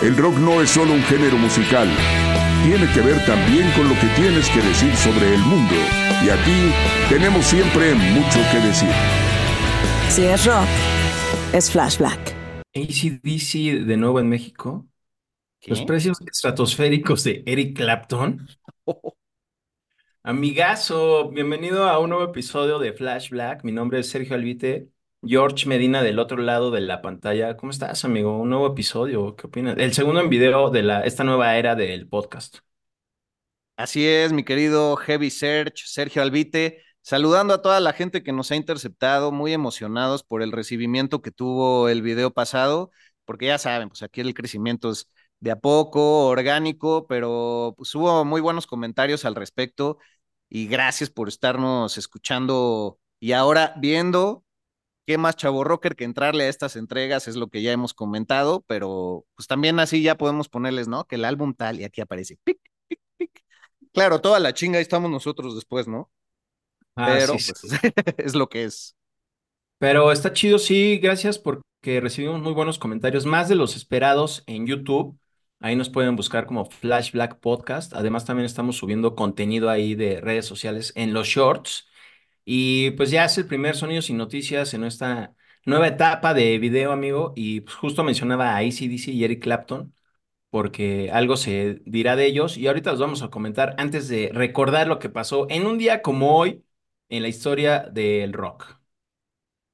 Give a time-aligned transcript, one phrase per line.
[0.00, 1.88] El rock no es solo un género musical.
[2.62, 5.74] Tiene que ver también con lo que tienes que decir sobre el mundo.
[6.24, 6.72] Y aquí
[7.08, 8.88] tenemos siempre mucho que decir.
[10.08, 10.68] Si es rock,
[11.52, 12.32] es Flash Black.
[12.76, 14.86] ACDC de nuevo en México.
[15.66, 18.46] Los precios estratosféricos de Eric Clapton.
[20.22, 23.64] Amigazo, bienvenido a un nuevo episodio de Flash Black.
[23.64, 24.90] Mi nombre es Sergio Albite.
[25.22, 27.56] George Medina del otro lado de la pantalla.
[27.56, 28.38] ¿Cómo estás, amigo?
[28.38, 29.34] Un nuevo episodio.
[29.36, 29.76] ¿Qué opinas?
[29.78, 32.58] El segundo en video de la, esta nueva era del podcast.
[33.76, 38.50] Así es, mi querido Heavy Search, Sergio Albite, saludando a toda la gente que nos
[38.50, 42.90] ha interceptado, muy emocionados por el recibimiento que tuvo el video pasado,
[43.24, 45.08] porque ya saben, pues aquí el crecimiento es
[45.40, 49.98] de a poco, orgánico, pero pues hubo muy buenos comentarios al respecto
[50.48, 54.44] y gracias por estarnos escuchando y ahora viendo
[55.08, 58.62] qué más chavo rocker que entrarle a estas entregas es lo que ya hemos comentado,
[58.66, 61.06] pero pues también así ya podemos ponerles, ¿no?
[61.06, 63.42] Que el álbum tal y aquí aparece pic, pic, pic.
[63.94, 66.10] Claro, toda la chinga ahí estamos nosotros después, ¿no?
[66.94, 67.88] Ah, pero sí, pues, sí.
[68.18, 68.96] es lo que es.
[69.78, 74.66] Pero está chido, sí, gracias porque recibimos muy buenos comentarios, más de los esperados en
[74.66, 75.18] YouTube.
[75.58, 77.94] Ahí nos pueden buscar como Flash Black Podcast.
[77.94, 81.87] Además, también estamos subiendo contenido ahí de redes sociales en los shorts.
[82.50, 85.34] Y pues ya es el primer Sonidos y Noticias en esta
[85.66, 87.34] nueva etapa de video, amigo.
[87.36, 89.94] Y pues justo mencionaba a AC/DC y Eric Clapton,
[90.50, 92.56] porque algo se dirá de ellos.
[92.56, 96.00] Y ahorita los vamos a comentar antes de recordar lo que pasó en un día
[96.02, 96.64] como hoy
[97.10, 98.78] en la historia del rock.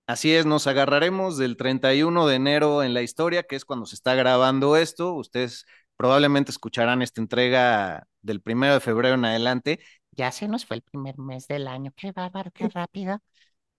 [0.06, 3.94] Así es, nos agarraremos del 31 de enero en la historia, que es cuando se
[3.94, 5.14] está grabando esto.
[5.14, 5.64] Ustedes
[5.96, 9.78] probablemente escucharán esta entrega del primero de febrero en adelante.
[10.16, 11.92] Ya se nos fue el primer mes del año.
[11.96, 13.20] Qué bárbaro, qué rápido.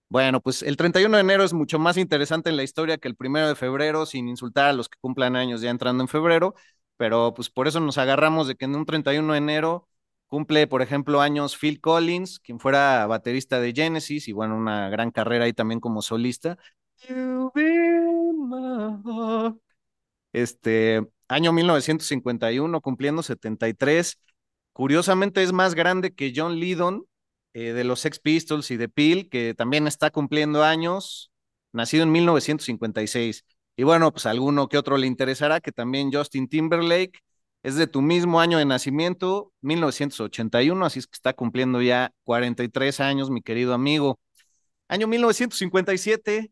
[0.09, 3.16] Bueno, pues el 31 de enero es mucho más interesante en la historia que el
[3.16, 6.53] primero de febrero, sin insultar a los que cumplan años ya entrando en febrero,
[6.97, 9.88] pero pues por eso nos agarramos de que en un 31 de enero
[10.28, 15.12] cumple, por ejemplo, años Phil Collins, quien fuera baterista de Genesis y bueno, una gran
[15.12, 16.57] carrera ahí también como solista.
[20.34, 24.19] Este año 1951, cumpliendo 73.
[24.75, 27.06] Curiosamente es más grande que John Lydon,
[27.53, 31.31] eh, de los Sex Pistols y de Peel, que también está cumpliendo años,
[31.72, 33.46] nacido en 1956.
[33.78, 37.22] Y bueno, pues alguno que otro le interesará que también Justin Timberlake
[37.63, 43.00] es de tu mismo año de nacimiento, 1981, así es que está cumpliendo ya 43
[43.00, 44.19] años, mi querido amigo.
[44.90, 46.52] Año 1957,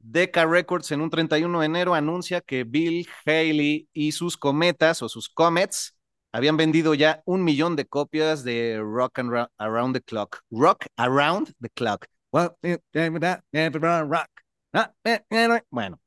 [0.00, 5.08] Decca Records en un 31 de enero anuncia que Bill Haley y sus cometas o
[5.08, 5.94] sus comets
[6.32, 10.40] habían vendido ya un millón de copias de Rock and Around the Clock.
[10.50, 12.06] Rock Around the Clock.
[15.70, 16.00] Bueno,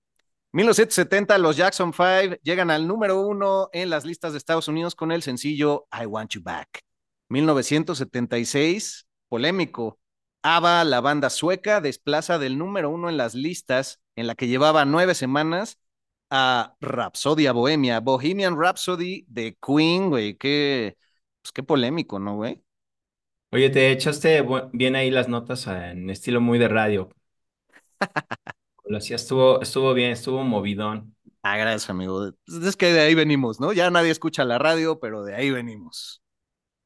[0.51, 5.11] 1970 los Jackson 5 llegan al número uno en las listas de Estados Unidos con
[5.11, 6.81] el sencillo I Want You Back.
[7.29, 9.99] 1976, polémico.
[10.41, 14.85] ABBA, la banda sueca, desplaza del número uno en las listas en la que llevaba
[14.85, 15.79] nueve semanas
[16.35, 20.97] a Rhapsodia Bohemia, Bohemian Rhapsody de Queen, güey, qué,
[21.41, 22.61] pues qué polémico, ¿no, güey?
[23.51, 24.43] Oye, te echaste
[24.73, 27.09] bien ahí las notas en estilo muy de radio.
[28.85, 31.15] Lo hacía, estuvo, estuvo bien, estuvo movidón.
[31.43, 32.31] Ah, gracias, amigo.
[32.47, 33.71] Es que de ahí venimos, ¿no?
[33.71, 36.23] Ya nadie escucha la radio, pero de ahí venimos.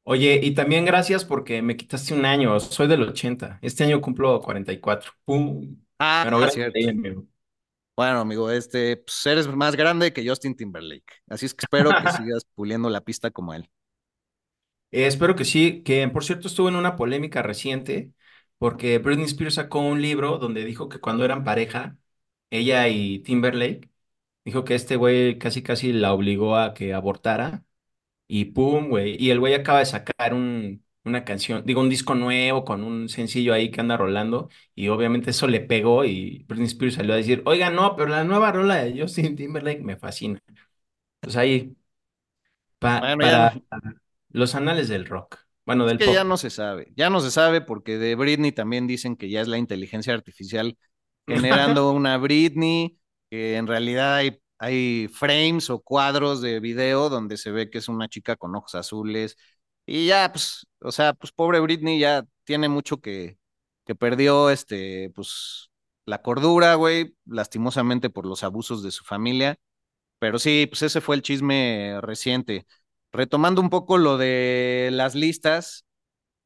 [0.04, 4.40] Oye, y también gracias porque me quitaste un año, soy del 80, este año cumplo
[4.40, 5.12] 44.
[5.24, 5.76] ¡Pum!
[5.98, 7.26] Ah, Pero gracias cierto.
[8.00, 11.20] Bueno, amigo, este, pues eres más grande que Justin Timberlake.
[11.28, 13.68] Así es que espero que sigas puliendo la pista como él.
[14.90, 18.10] Eh, espero que sí, que por cierto estuvo en una polémica reciente
[18.56, 21.98] porque Britney Spears sacó un libro donde dijo que cuando eran pareja
[22.48, 23.90] ella y Timberlake.
[24.46, 27.64] Dijo que este güey casi casi la obligó a que abortara
[28.28, 29.16] y pum, güey.
[29.22, 33.08] Y el güey acaba de sacar un, una canción, digo, un disco nuevo con un
[33.08, 37.16] sencillo ahí que anda rolando y obviamente eso le pegó y Britney Spears salió a
[37.16, 40.40] decir, oiga, no, pero la nueva rola de Justin Timberlake me fascina.
[41.20, 41.76] Pues ahí,
[42.78, 43.96] pa- Bueno, ya no, para
[44.30, 46.24] los anales del rock, bueno, es del que ya pop.
[46.24, 49.48] no se sabe, ya no se sabe porque de Britney también dicen que ya es
[49.48, 50.78] la inteligencia artificial
[51.26, 52.98] generando una Britney,
[53.30, 57.88] que en realidad hay, hay frames o cuadros de video donde se ve que es
[57.88, 59.36] una chica con ojos azules
[59.92, 63.38] y ya, pues, o sea, pues pobre Britney ya tiene mucho que,
[63.86, 65.70] que perdió, este, pues,
[66.06, 69.58] la cordura, güey, lastimosamente por los abusos de su familia,
[70.18, 72.66] pero sí, pues ese fue el chisme reciente.
[73.12, 75.86] Retomando un poco lo de las listas,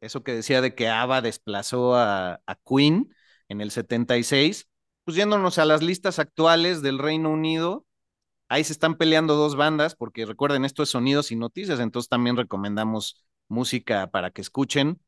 [0.00, 3.14] eso que decía de que ABBA desplazó a, a Queen
[3.48, 4.68] en el 76,
[5.04, 7.86] pues yéndonos a las listas actuales del Reino Unido,
[8.48, 12.36] ahí se están peleando dos bandas, porque recuerden, esto es sonidos y noticias, entonces también
[12.36, 15.00] recomendamos música para que escuchen.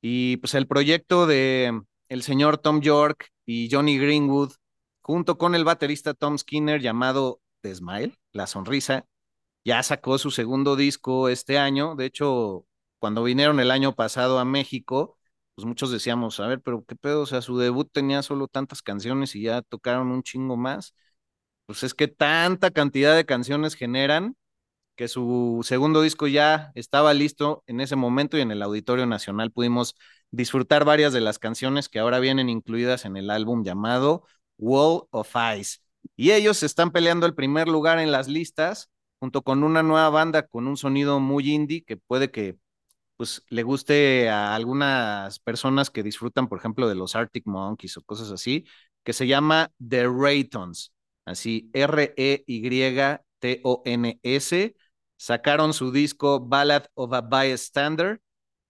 [0.00, 4.52] Y pues el proyecto de el señor Tom York y Johnny Greenwood,
[5.00, 9.06] junto con el baterista Tom Skinner llamado The Smile, La Sonrisa,
[9.64, 11.94] ya sacó su segundo disco este año.
[11.96, 12.66] De hecho,
[12.98, 15.18] cuando vinieron el año pasado a México,
[15.54, 18.82] pues muchos decíamos, a ver, pero qué pedo, o sea, su debut tenía solo tantas
[18.82, 20.94] canciones y ya tocaron un chingo más.
[21.66, 24.36] Pues es que tanta cantidad de canciones generan
[25.02, 29.50] que su segundo disco ya estaba listo en ese momento y en el Auditorio Nacional
[29.50, 29.96] pudimos
[30.30, 34.22] disfrutar varias de las canciones que ahora vienen incluidas en el álbum llamado
[34.58, 35.78] Wall of Ice.
[36.14, 40.46] Y ellos están peleando el primer lugar en las listas junto con una nueva banda
[40.46, 42.56] con un sonido muy indie que puede que
[43.16, 48.02] pues le guste a algunas personas que disfrutan, por ejemplo, de los Arctic Monkeys o
[48.02, 48.66] cosas así,
[49.02, 50.92] que se llama The Raytons,
[51.24, 52.52] así R-E-Y-T-O-N-S.
[55.22, 58.20] Sacaron su disco Ballad of a Bystander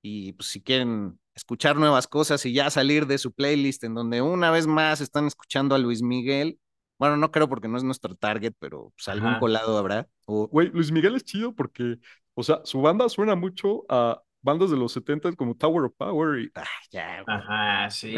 [0.03, 4.21] y pues si quieren escuchar nuevas cosas y ya salir de su playlist en donde
[4.21, 6.59] una vez más están escuchando a Luis Miguel,
[6.99, 9.41] bueno, no creo porque no es nuestro target, pero pues algún Ajá.
[9.41, 10.07] colado habrá.
[10.27, 11.97] O, Güey, Luis Miguel es chido porque,
[12.35, 16.39] o sea, su banda suena mucho a bandas de los 70 como Tower of Power
[16.39, 17.35] y ah, ya, güey.
[17.35, 18.15] Ajá, sí.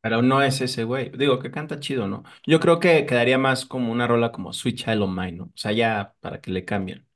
[0.00, 1.10] Pero no es ese güey.
[1.10, 2.22] Digo, que canta chido, ¿no?
[2.46, 5.44] Yo creo que quedaría más como una rola como Sweet Child of Mine, ¿no?
[5.46, 7.09] O sea, ya para que le cambien.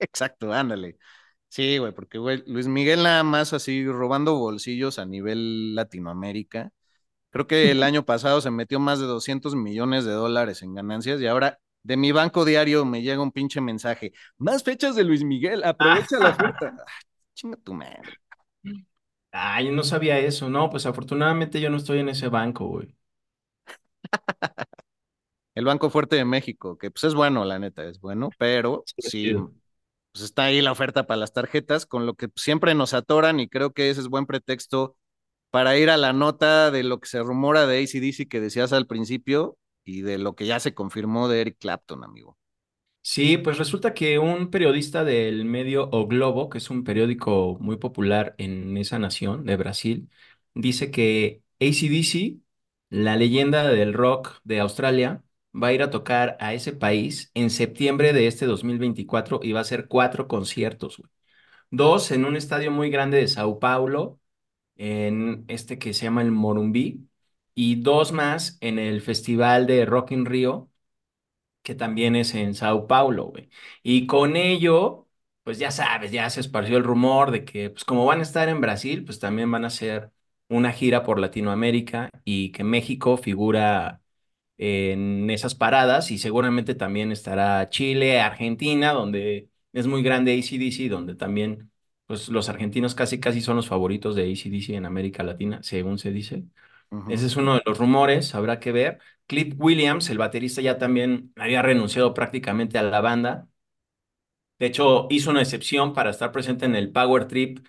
[0.00, 0.98] Exacto, ándale.
[1.48, 6.72] Sí, güey, porque, güey, Luis Miguel nada más así robando bolsillos a nivel Latinoamérica.
[7.30, 11.20] Creo que el año pasado se metió más de 200 millones de dólares en ganancias
[11.20, 14.12] y ahora de mi banco diario me llega un pinche mensaje.
[14.38, 16.74] Más fechas de Luis Miguel, aprovecha la oferta.
[16.78, 16.84] Ah,
[17.34, 18.20] chinga tu madre.
[19.32, 20.48] Ay, no sabía eso.
[20.50, 22.94] No, pues afortunadamente yo no estoy en ese banco, güey.
[25.54, 29.34] El Banco Fuerte de México, que pues es bueno, la neta, es bueno, pero Sí.
[30.12, 33.48] Pues está ahí la oferta para las tarjetas, con lo que siempre nos atoran y
[33.48, 34.96] creo que ese es buen pretexto
[35.50, 38.86] para ir a la nota de lo que se rumora de AC/DC que decías al
[38.86, 42.38] principio y de lo que ya se confirmó de Eric Clapton, amigo.
[43.02, 47.76] Sí, pues resulta que un periodista del medio O Globo, que es un periódico muy
[47.78, 50.10] popular en esa nación de Brasil,
[50.54, 52.36] dice que AC/DC,
[52.90, 55.24] la leyenda del rock de Australia,
[55.54, 59.60] va a ir a tocar a ese país en septiembre de este 2024 y va
[59.60, 61.10] a hacer cuatro conciertos, güey.
[61.70, 64.20] Dos en un estadio muy grande de Sao Paulo,
[64.76, 67.08] en este que se llama el Morumbi,
[67.54, 70.70] y dos más en el Festival de Rock in Rio
[71.62, 73.50] que también es en Sao Paulo, güey.
[73.82, 75.06] Y con ello,
[75.42, 78.48] pues ya sabes, ya se esparció el rumor de que, pues como van a estar
[78.48, 80.10] en Brasil, pues también van a hacer
[80.48, 84.00] una gira por Latinoamérica y que México figura
[84.62, 91.14] en esas paradas y seguramente también estará Chile, Argentina, donde es muy grande AC/DC, donde
[91.14, 91.72] también,
[92.06, 96.12] pues los argentinos casi casi son los favoritos de AC/DC en América Latina, según se
[96.12, 96.44] dice.
[97.06, 98.98] Ese es uno de los rumores, habrá que ver.
[99.26, 103.48] Cliff Williams, el baterista, ya también había renunciado prácticamente a la banda.
[104.58, 107.66] De hecho, hizo una excepción para estar presente en el Power Trip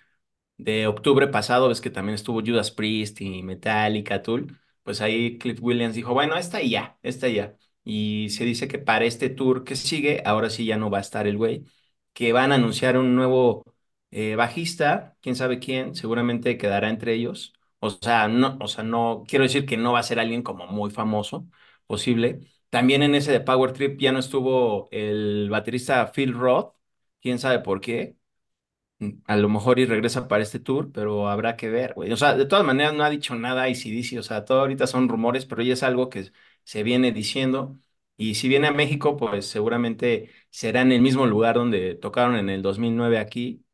[0.58, 1.68] de octubre pasado.
[1.68, 4.58] Ves que también estuvo Judas Priest y Metallica, Tool.
[4.82, 7.56] Pues ahí Cliff Williams dijo, bueno, esta ya, esta ya.
[7.84, 11.00] Y se dice que para este tour que sigue, ahora sí ya no va a
[11.00, 11.64] estar el güey,
[12.12, 13.64] que van a anunciar un nuevo
[14.10, 17.52] eh, bajista, quién sabe quién, seguramente quedará entre ellos.
[17.80, 20.66] O sea, no, o sea, no, quiero decir que no va a ser alguien como
[20.66, 21.48] muy famoso,
[21.86, 22.40] posible.
[22.70, 26.74] También en ese de Power Trip ya no estuvo el baterista Phil Roth,
[27.20, 28.16] quién sabe por qué.
[29.26, 32.12] A lo mejor y regresa para este tour, pero habrá que ver, güey.
[32.12, 35.08] O sea, de todas maneras no ha dicho nada AC/DC, o sea, todo ahorita son
[35.08, 36.30] rumores, pero ya es algo que
[36.64, 37.78] se viene diciendo.
[38.16, 42.48] Y si viene a México, pues seguramente será en el mismo lugar donde tocaron en
[42.50, 43.64] el 2009 aquí,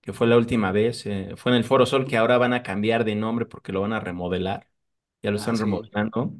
[0.00, 1.06] que fue la última vez.
[1.06, 3.82] eh, fue en el Foro Sol, que ahora van a cambiar de nombre porque lo
[3.82, 4.68] van a remodelar.
[5.22, 5.60] Ya lo Ah, están sí.
[5.60, 6.34] remodelando.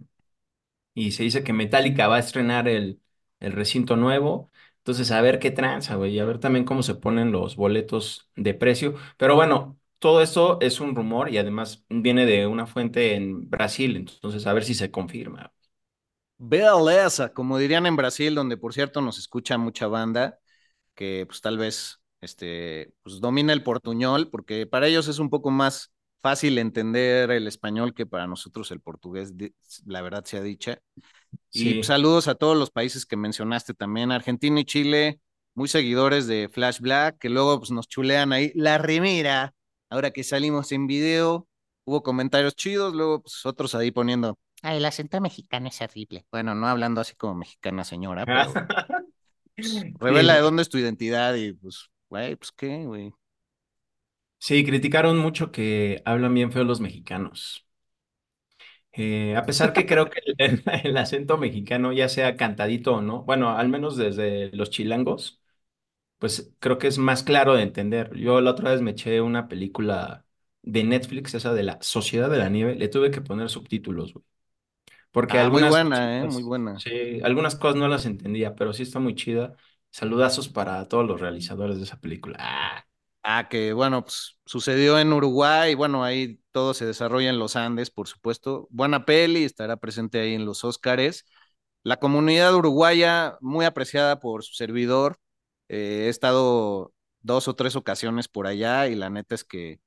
[0.94, 3.00] Y se dice que Metallica va a estrenar el,
[3.40, 4.49] el recinto nuevo.
[4.80, 8.30] Entonces, a ver qué tranza, güey, y a ver también cómo se ponen los boletos
[8.36, 8.94] de precio.
[9.18, 13.96] Pero bueno, todo esto es un rumor y además viene de una fuente en Brasil.
[13.96, 15.52] Entonces, a ver si se confirma.
[16.38, 20.38] Beleza, como dirían en Brasil, donde por cierto nos escucha mucha banda
[20.94, 25.50] que pues tal vez este, pues, domina el portuñol, porque para ellos es un poco
[25.50, 29.32] más fácil entender el español que para nosotros el portugués,
[29.86, 30.78] la verdad sea dicha.
[31.52, 31.82] Y Sí.
[31.84, 35.20] saludos a todos los países que mencionaste también, Argentina y Chile,
[35.54, 39.54] muy seguidores de Flash Black, que luego pues, nos chulean ahí la remera.
[39.90, 41.48] Ahora que salimos en video,
[41.84, 46.26] hubo comentarios chidos, luego pues, otros ahí poniendo, Ay, el acento mexicano es horrible.
[46.30, 48.52] bueno, no hablando así como mexicana señora, pero
[50.00, 53.12] revela de dónde es tu identidad y pues, güey, pues qué, güey.
[54.40, 57.64] Sí, criticaron mucho que hablan bien feo los mexicanos.
[58.92, 63.22] Eh, a pesar que creo que el, el acento mexicano, ya sea cantadito o no,
[63.24, 65.40] bueno, al menos desde los chilangos,
[66.18, 68.14] pues creo que es más claro de entender.
[68.16, 70.26] Yo la otra vez me eché una película
[70.62, 74.24] de Netflix, esa de la Sociedad de la Nieve, le tuve que poner subtítulos, güey,
[75.12, 76.84] porque Ah, muy algunas buena, eh, muy cositas, buena.
[76.84, 79.56] sí, algunas cosas no las entendía, pero sí está muy chida.
[79.90, 82.36] Saludazos para todos los realizadores de esa película.
[82.40, 82.86] Ah,
[83.22, 87.90] Ah, que bueno, pues sucedió en Uruguay, bueno, ahí todo se desarrolla en los Andes,
[87.90, 88.66] por supuesto.
[88.70, 91.26] Buena peli, estará presente ahí en los Óscares.
[91.82, 95.18] La comunidad uruguaya, muy apreciada por su servidor.
[95.68, 99.80] Eh, he estado dos o tres ocasiones por allá y la neta es que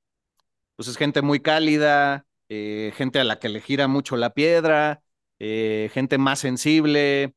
[0.76, 5.02] pues es gente muy cálida, eh, gente a la que le gira mucho la piedra,
[5.38, 7.34] eh, gente más sensible,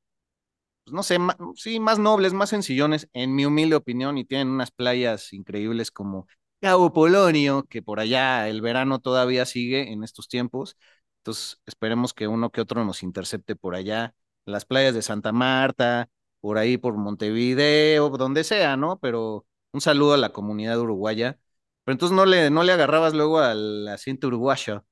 [0.88, 1.18] pues no sé,
[1.56, 6.28] sí, más nobles, más sencillones, en mi humilde opinión, y tienen unas playas increíbles como
[6.62, 10.78] Cabo Polonio, que por allá el verano todavía sigue en estos tiempos.
[11.20, 14.16] Entonces, esperemos que uno que otro nos intercepte por allá.
[14.46, 18.98] Las playas de Santa Marta, por ahí por Montevideo, donde sea, ¿no?
[19.00, 21.38] Pero un saludo a la comunidad uruguaya.
[21.84, 24.86] Pero entonces no le, no le agarrabas luego al asiento uruguayo.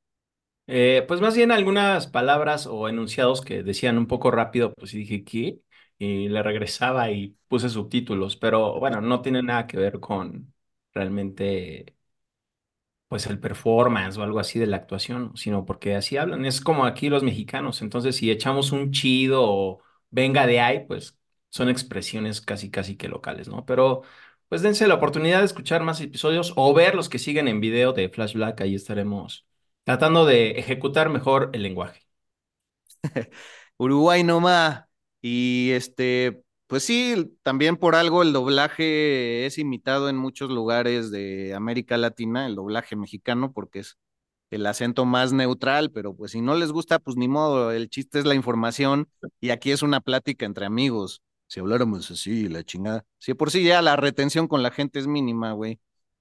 [0.67, 5.23] Eh, pues más bien algunas palabras o enunciados que decían un poco rápido, pues dije,
[5.23, 5.59] ¿qué?
[5.97, 10.53] Y le regresaba y puse subtítulos, pero bueno, no tiene nada que ver con
[10.93, 11.95] realmente,
[13.07, 16.45] pues el performance o algo así de la actuación, sino porque así hablan.
[16.45, 21.17] Es como aquí los mexicanos, entonces si echamos un chido o venga de ahí, pues
[21.49, 23.65] son expresiones casi, casi que locales, ¿no?
[23.65, 24.01] Pero
[24.49, 27.93] pues dense la oportunidad de escuchar más episodios o ver los que siguen en video
[27.93, 29.45] de Flash Black, ahí estaremos
[29.83, 32.01] tratando de ejecutar mejor el lenguaje.
[33.79, 34.84] Uruguay nomás.
[35.27, 41.53] Y este, pues sí, también por algo el doblaje es imitado en muchos lugares de
[41.55, 43.97] América Latina, el doblaje mexicano, porque es
[44.51, 48.19] el acento más neutral, pero pues si no les gusta, pues ni modo, el chiste
[48.19, 49.09] es la información
[49.41, 51.21] y aquí es una plática entre amigos.
[51.47, 53.05] Si habláramos así, la chingada.
[53.19, 55.79] Si por sí ya la retención con la gente es mínima, güey.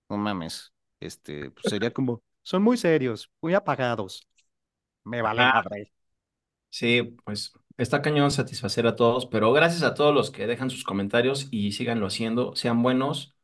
[0.08, 0.72] No mames.
[1.00, 4.26] Este, pues sería como, Son muy serios, muy apagados.
[5.04, 5.92] Me vale Ah, madre.
[6.70, 10.84] sí, pues está cañón satisfacer a todos, pero gracias a todos los que dejan sus
[10.84, 13.34] comentarios y síganlo haciendo, sean buenos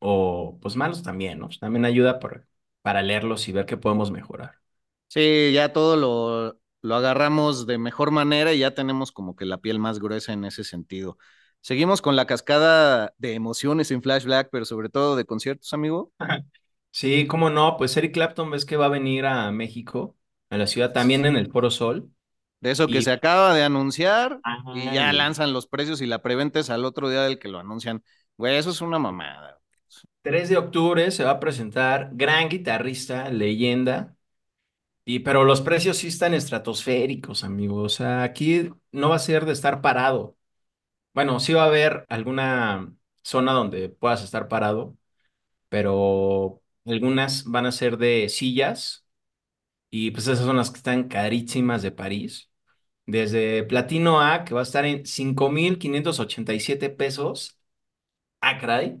[0.00, 1.48] o pues malos también, ¿no?
[1.60, 2.46] También ayuda por-
[2.82, 4.56] para leerlos y ver qué podemos mejorar.
[5.08, 9.58] Sí, ya todo lo, lo agarramos de mejor manera y ya tenemos como que la
[9.58, 11.16] piel más gruesa en ese sentido.
[11.60, 16.12] Seguimos con la cascada de emociones en Flash Black, pero sobre todo de conciertos, amigo.
[16.90, 20.16] Sí, cómo no, pues Eric Clapton ves que va a venir a México,
[20.48, 22.10] a la ciudad, también en el Foro Sol.
[22.60, 26.22] De eso que Y se acaba de anunciar y ya lanzan los precios y la
[26.22, 28.02] preventa es al otro día del que lo anuncian.
[28.36, 29.60] Güey, eso es una mamada.
[30.22, 34.16] 3 de octubre se va a presentar gran guitarrista, leyenda,
[35.04, 37.94] y pero los precios sí están estratosféricos, amigos.
[37.94, 40.36] O sea, aquí no va a ser de estar parado.
[41.14, 44.96] Bueno, sí va a haber alguna zona donde puedas estar parado,
[45.70, 49.05] pero algunas van a ser de sillas
[49.98, 52.50] y pues esas son las que están carísimas de París.
[53.06, 57.58] Desde Platino A, que va a estar en 5.587 pesos,
[58.40, 58.98] ah, caray,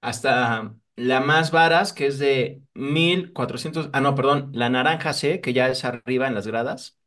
[0.00, 5.52] hasta la más varas, que es de 1.400, ah, no, perdón, la naranja C, que
[5.52, 6.98] ya es arriba en las gradas,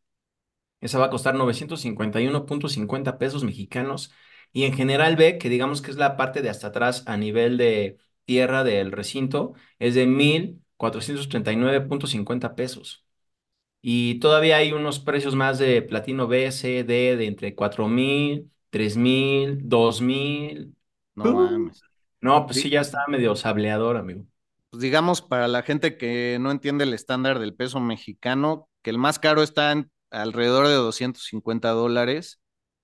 [0.82, 4.12] esa va a costar 951.50 pesos mexicanos.
[4.52, 7.58] Y en general B, que digamos que es la parte de hasta atrás a nivel
[7.58, 13.06] de tierra del recinto, es de 1.439.50 pesos.
[13.82, 18.52] Y todavía hay unos precios más de platino B, C, D de entre cuatro mil,
[18.70, 20.76] tres mil, dos mil.
[21.16, 21.84] No Uh, mames.
[22.22, 24.26] No, pues sí, ya está medio sableador, amigo.
[24.70, 28.98] pues digamos, para la gente que no entiende el estándar del peso mexicano, que el
[28.98, 32.40] más caro está en alrededor de 250 dólares,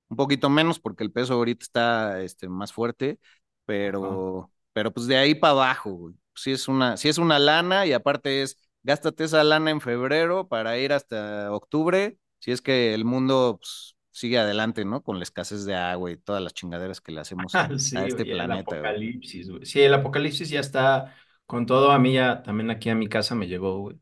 [0.10, 3.20] un poquito menos porque el peso ahorita está este, más fuerte,
[3.66, 6.16] pero, pero pues de ahí para abajo, güey.
[6.36, 10.48] Sí es una, sí es una lana y aparte es, gástate esa lana en febrero
[10.48, 15.04] para ir hasta octubre, si es que el mundo pues, sigue adelante, ¿no?
[15.04, 18.24] Con la escasez de agua y todas las chingaderas que le hacemos a Sí, este
[18.24, 18.92] el planeta, güey.
[18.92, 19.66] apocalipsis, güey.
[19.66, 21.16] Sí, el apocalipsis ya está
[21.46, 21.92] con todo.
[21.92, 24.00] A mí ya, también aquí a mi casa me llegó, güey.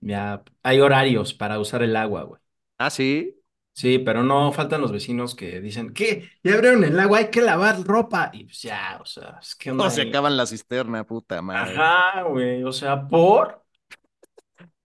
[0.00, 2.40] Ya hay horarios para usar el agua, güey.
[2.78, 3.34] Ah, sí.
[3.72, 6.28] Sí, pero no faltan los vecinos que dicen, ¿qué?
[6.42, 8.30] Ya abrieron el agua, hay que lavar ropa.
[8.34, 11.72] Y pues ya, o sea, es que O onda se acaban la cisterna, puta madre.
[11.72, 13.64] Ajá, güey, o sea, por.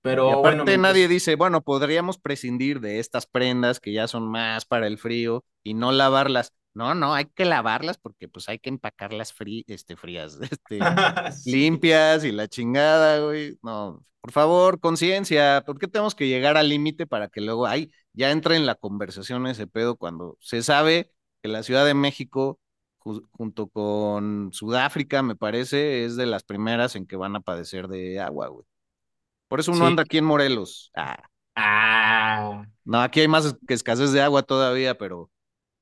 [0.06, 4.30] Y Pero bueno, aparte nadie dice, bueno, podríamos prescindir de estas prendas que ya son
[4.30, 6.54] más para el frío y no lavarlas.
[6.74, 10.80] No, no, hay que lavarlas porque pues hay que empacarlas frí este, frías, este,
[11.32, 11.52] Sí.
[11.52, 13.58] limpias y la chingada, güey.
[13.64, 17.92] No, por favor, conciencia, ¿por qué tenemos que llegar al límite para que luego, ay,
[18.14, 22.60] ya entre en la conversación ese pedo cuando se sabe que la Ciudad de México,
[23.00, 27.88] ju- junto con Sudáfrica, me parece, es de las primeras en que van a padecer
[27.88, 28.66] de agua, güey.
[29.54, 29.86] Por eso uno Sí.
[29.86, 30.90] anda aquí en Morelos.
[30.96, 32.66] Ah, Ah.
[32.86, 35.30] no, aquí hay más que escasez de agua todavía, pero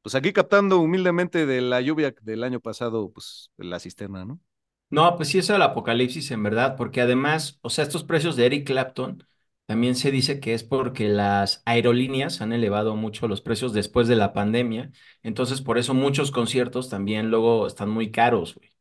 [0.02, 4.42] pues aquí captando humildemente de la lluvia del año pasado, pues de la cisterna, ¿no?
[4.90, 8.46] No, pues sí, eso del apocalipsis en verdad, porque además, o sea, estos precios de
[8.46, 9.26] Eric Clapton
[9.66, 14.18] también se dice que es porque las aerolíneas han elevado mucho los precios después de
[14.18, 14.92] la pandemia,
[15.24, 18.74] entonces por eso muchos conciertos también luego están muy caros, güey,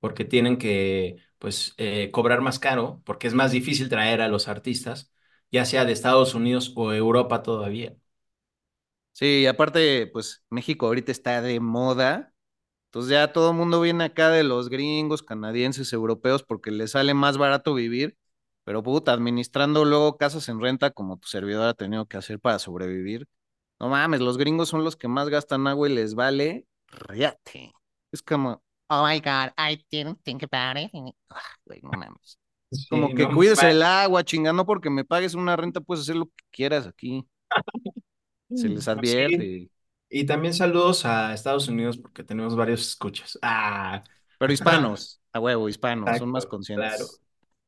[0.00, 4.48] porque tienen que, pues, eh, cobrar más caro, porque es más difícil traer a los
[4.48, 5.12] artistas,
[5.52, 7.94] ya sea de Estados Unidos o Europa todavía.
[9.12, 12.34] Sí, aparte, pues México ahorita está de moda,
[12.86, 17.14] entonces ya todo el mundo viene acá de los gringos, canadienses, europeos, porque les sale
[17.14, 18.18] más barato vivir,
[18.64, 22.58] pero puta, administrando luego casas en renta como tu servidor ha tenido que hacer para
[22.60, 23.28] sobrevivir.
[23.80, 27.74] No mames, los gringos son los que más gastan agua y les vale riate.
[28.12, 30.90] Es como, Oh my God, I didn't think about it.
[31.30, 32.36] ah, güey, no mames.
[32.70, 36.16] Sí, Como que no, cuides el agua, chingando, porque me pagues una renta, puedes hacer
[36.16, 37.26] lo que quieras aquí.
[38.54, 39.16] Se les sí.
[39.16, 39.70] advierte.
[40.08, 43.38] Y también saludos a Estados Unidos porque tenemos varios escuchas.
[43.42, 44.04] Ah.
[44.38, 47.06] Pero hispanos, a huevo, hispanos, son más Exacto, claro.
[47.06, 47.20] conscientes.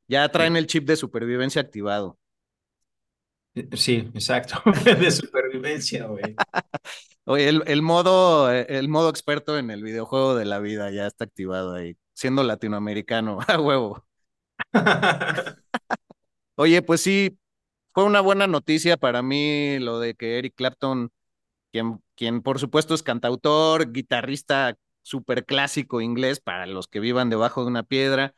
[0.09, 2.19] Ya Sí, traen el chip de supervivencia activado.
[3.75, 4.63] sí, exacto.
[4.85, 6.41] De supervivencia, güey.
[7.29, 11.07] Oye, el, el modo, eh, el modo experto en el videojuego de la vida ya
[11.07, 14.07] está activado ahí, siendo latinoamericano, a huevo.
[16.57, 17.39] Oye, pues sí,
[17.95, 21.11] fue una buena noticia para mí lo de que Eric Clapton,
[21.73, 27.63] quien, quien por supuesto es cantautor, guitarrista súper clásico inglés para los que vivan debajo
[27.63, 28.35] de una piedra,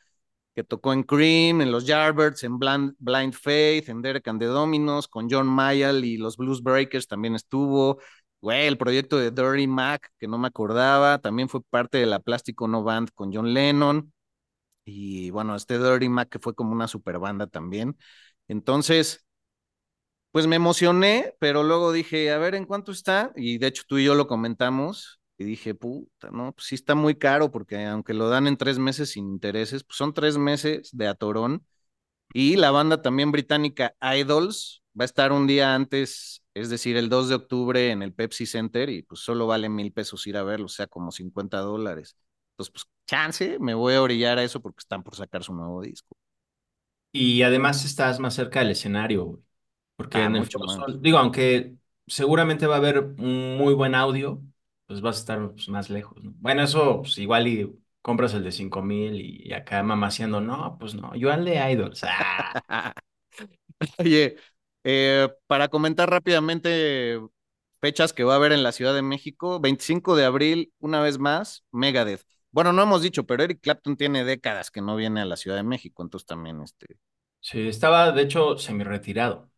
[0.55, 4.47] que tocó en Cream, en los Yardbirds, en Blind, Blind Faith, en Derek and the
[4.47, 7.99] Dominos, con John Mayall y los Blues Breakers también estuvo.
[8.41, 12.19] Güey, el proyecto de Dirty Mac, que no me acordaba, también fue parte de la
[12.19, 14.13] Plástico No Band con John Lennon.
[14.85, 17.97] Y bueno, este Dirty Mac que fue como una super banda también.
[18.47, 19.25] Entonces,
[20.31, 23.31] pues me emocioné, pero luego dije, a ver, ¿en cuánto está?
[23.35, 26.93] Y de hecho tú y yo lo comentamos y dije, puta, no, pues sí está
[26.95, 30.89] muy caro porque aunque lo dan en tres meses sin intereses, pues son tres meses
[30.93, 31.65] de atorón.
[32.33, 37.09] Y la banda también británica Idols va a estar un día antes, es decir, el
[37.09, 40.43] 2 de octubre en el Pepsi Center y pues solo vale mil pesos ir a
[40.43, 42.15] verlo, o sea, como 50 dólares.
[42.53, 45.81] Entonces, pues chance, me voy a orillar a eso porque están por sacar su nuevo
[45.81, 46.15] disco.
[47.11, 49.41] Y además estás más cerca del escenario, güey.
[49.95, 50.49] Porque Ah, en el.
[50.49, 51.75] Sol, digo, aunque
[52.07, 54.41] seguramente va a haber un muy buen audio,
[54.85, 56.33] pues vas a estar pues, más lejos, ¿no?
[56.37, 60.77] Bueno, eso pues, igual y compras el de cinco mil y, y acá mamaseando, no,
[60.79, 62.03] pues no, yo al de Idols.
[62.69, 62.93] Ah.
[63.99, 64.35] Oye,
[64.83, 67.19] eh, para comentar rápidamente
[67.81, 71.17] fechas que va a haber en la Ciudad de México, 25 de abril, una vez
[71.19, 72.23] más, Megadeth.
[72.51, 75.57] Bueno, no hemos dicho, pero Eric Clapton tiene décadas que no viene a la Ciudad
[75.57, 76.97] de México, entonces también, este,
[77.41, 79.51] Sí, estaba de hecho semi-retirado.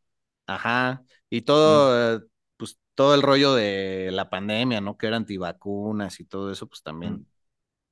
[0.47, 2.21] ajá, y Mm, todo, eh,
[2.57, 4.97] pues todo el rollo de la pandemia, ¿no?
[4.97, 7.15] Que era antivacunas y todo eso, pues mm.
[7.15, 7.27] también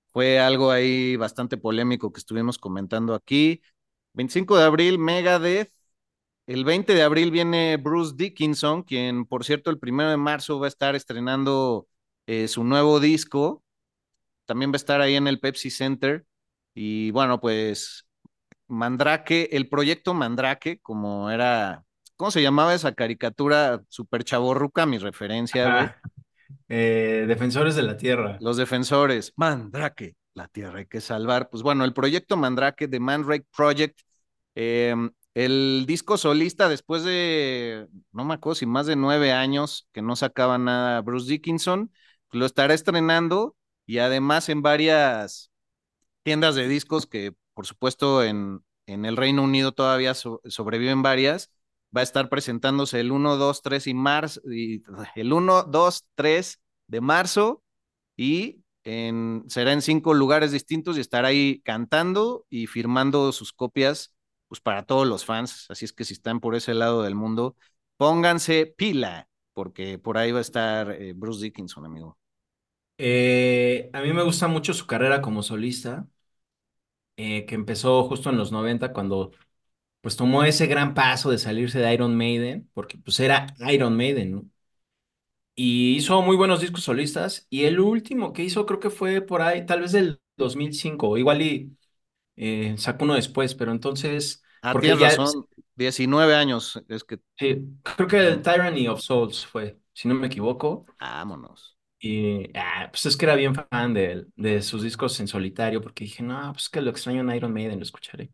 [0.07, 3.61] fue algo ahí bastante polémico que estuvimos comentando aquí.
[4.13, 5.71] 25 de abril, Megadeth.
[6.49, 10.65] El 20 de abril viene Bruce Dickinson, quien, por cierto, el primero de marzo va
[10.65, 11.87] a estar estrenando
[12.25, 13.63] eh, su nuevo disco.
[14.47, 16.25] También va a estar ahí en el Pepsi Center.
[16.73, 18.07] Y bueno, pues
[18.67, 21.85] Mandrake, el proyecto Mandrake, como era
[22.15, 24.87] ¿cómo se llamaba esa caricatura super chavorruca?
[24.87, 26.01] Mi referencia.
[26.67, 28.39] Eh, Defensores de la Tierra.
[28.41, 31.49] Los defensores, Mandrake, la tierra hay que salvar.
[31.51, 33.99] Pues bueno, el proyecto Mandrake, The Mandrake Project,
[34.55, 34.95] eh,
[35.45, 40.15] el disco solista después de, no me acuerdo si más de nueve años que no
[40.15, 41.91] sacaba nada Bruce Dickinson,
[42.31, 45.51] lo estará estrenando y además en varias
[46.23, 51.51] tiendas de discos que por supuesto en, en el Reino Unido todavía so- sobreviven varias.
[51.95, 54.83] Va a estar presentándose el 1, 2, 3 y marzo, y
[55.15, 57.63] el 1, 2, 3 de marzo
[58.17, 64.13] y en, será en cinco lugares distintos y estará ahí cantando y firmando sus copias
[64.49, 65.67] pues para todos los fans.
[65.71, 67.57] Así es que si están por ese lado del mundo,
[67.97, 72.19] pónganse pila, porque por ahí va a estar eh, Bruce Dickinson, amigo.
[72.97, 76.07] Eh, a mí me gusta mucho su carrera como solista,
[77.17, 79.31] eh, que empezó justo en los 90 cuando
[80.01, 84.31] pues tomó ese gran paso de salirse de Iron Maiden, porque pues era Iron Maiden,
[84.31, 84.45] ¿no?
[85.55, 89.41] Y hizo muy buenos discos solistas, y el último que hizo creo que fue por
[89.41, 91.77] ahí, tal vez del 2005, igual y
[92.39, 97.19] eh, sacó uno después, pero entonces, Ah, porque tienes ya, razón, 19 años, es que
[97.37, 100.85] sí, creo que el Tyranny of Souls fue, si no me equivoco.
[100.99, 101.77] vámonos.
[102.01, 106.05] Y ah, pues es que era bien fan de, de sus discos en solitario, porque
[106.05, 108.31] dije, no, pues que lo extraño en Iron Maiden, lo escucharé.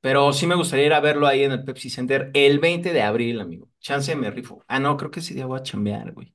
[0.00, 3.02] Pero sí me gustaría ir a verlo ahí en el Pepsi Center el 20 de
[3.02, 3.70] abril, amigo.
[3.80, 4.64] Chance me rifo.
[4.68, 6.34] Ah, no, creo que ese día voy a chambear, güey.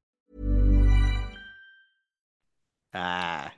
[2.93, 3.51] Ah,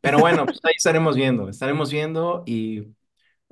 [0.00, 2.86] Pero bueno, pues ahí estaremos viendo, estaremos viendo y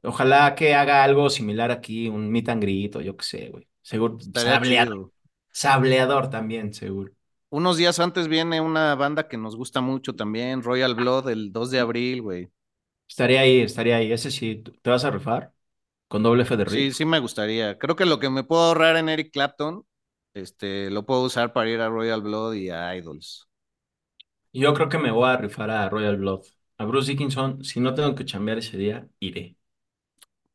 [0.02, 3.68] ojalá que haga algo similar aquí, un meet and greet o yo qué sé, güey.
[3.82, 5.10] Seguro, estaría sableador,
[5.52, 7.12] sableador también, seguro.
[7.50, 11.72] Unos días antes viene una banda que nos gusta mucho también, Royal Blood, el 2
[11.72, 12.52] de abril, güey.
[13.08, 14.12] Estaría ahí, estaría ahí.
[14.12, 15.52] Ese sí, ¿te vas a rifar?
[16.08, 16.92] Con doble F de Sí, riff.
[16.92, 17.78] sí me gustaría.
[17.78, 19.86] Creo que lo que me puedo ahorrar en Eric Clapton,
[20.34, 23.48] este, lo puedo usar para ir a Royal Blood y a Idols.
[24.58, 26.40] Yo creo que me voy a rifar a Royal Blood.
[26.78, 29.54] A Bruce Dickinson, si no tengo que chambear ese día, iré.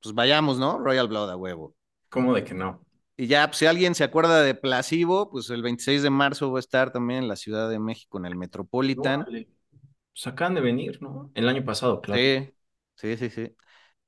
[0.01, 0.79] Pues vayamos, ¿no?
[0.79, 1.75] Royal Blood a huevo.
[2.09, 2.83] ¿Cómo de que no?
[3.15, 6.57] Y ya, pues, si alguien se acuerda de Placebo, pues el 26 de marzo va
[6.57, 9.21] a estar también en la Ciudad de México, en el Metropolitan.
[9.21, 9.47] Órale.
[10.13, 11.31] Pues acaban de venir, ¿no?
[11.35, 12.21] El año pasado, claro.
[12.21, 12.53] Sí,
[12.95, 13.55] sí, sí, sí.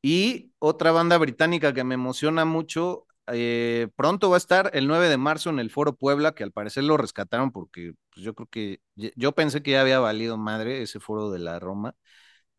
[0.02, 5.08] Y otra banda británica que me emociona mucho, eh, pronto va a estar el 9
[5.08, 8.48] de marzo en el Foro Puebla, que al parecer lo rescataron porque pues, yo creo
[8.48, 8.82] que,
[9.16, 11.96] yo pensé que ya había valido madre ese foro de la Roma.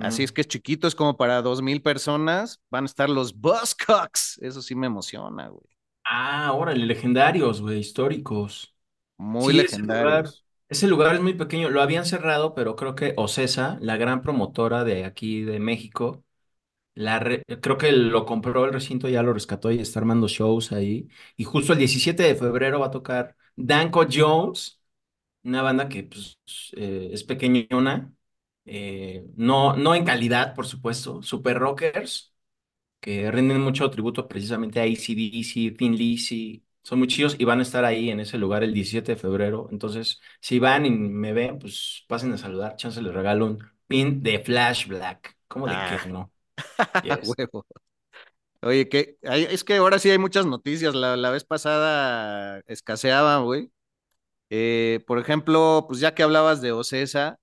[0.00, 0.24] Así Mm.
[0.24, 2.60] es que es chiquito, es como para dos mil personas.
[2.70, 4.38] Van a estar los Buzzcocks.
[4.42, 5.64] Eso sí me emociona, güey.
[6.04, 8.74] Ah, órale, legendarios, güey, históricos.
[9.16, 10.44] Muy Sí, ese lugar, legendarios.
[10.68, 11.70] ese lugar es muy pequeño.
[11.70, 16.24] Lo habían cerrado, pero creo que Ocesa, la gran promotora de aquí de México,
[16.94, 20.72] la re- creo que lo compró el recinto, ya lo rescató y está armando shows
[20.72, 21.08] ahí.
[21.36, 24.80] Y justo el 17 de febrero va a tocar Danko Jones,
[25.44, 26.38] una banda que pues,
[26.76, 28.12] eh, es pequeñona,
[28.66, 32.34] eh, no, no en calidad, por supuesto, super rockers
[33.00, 37.62] que rinden mucho tributo precisamente a AC/DC, Thin Lizzy, son muy chidos y van a
[37.62, 39.68] estar ahí en ese lugar el 17 de febrero.
[39.70, 44.22] Entonces, si van y me ven, pues pasen a saludar, chance les regalo un pin
[44.22, 45.36] de Flash Black.
[45.48, 46.32] ¿Cómo de Ah, qué no?
[47.08, 47.22] a Yes.
[47.22, 47.66] huevo.
[48.62, 50.94] Oye, que es que ahora sí hay muchas noticias.
[50.94, 53.70] La, la vez pasada escaseaba, güey.
[54.56, 57.40] Eh, por ejemplo, pues ya que hablabas de Ocesa,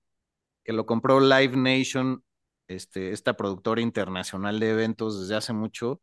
[0.64, 2.24] que lo compró Live Nation,
[2.68, 6.00] este, esta productora internacional de eventos desde hace mucho,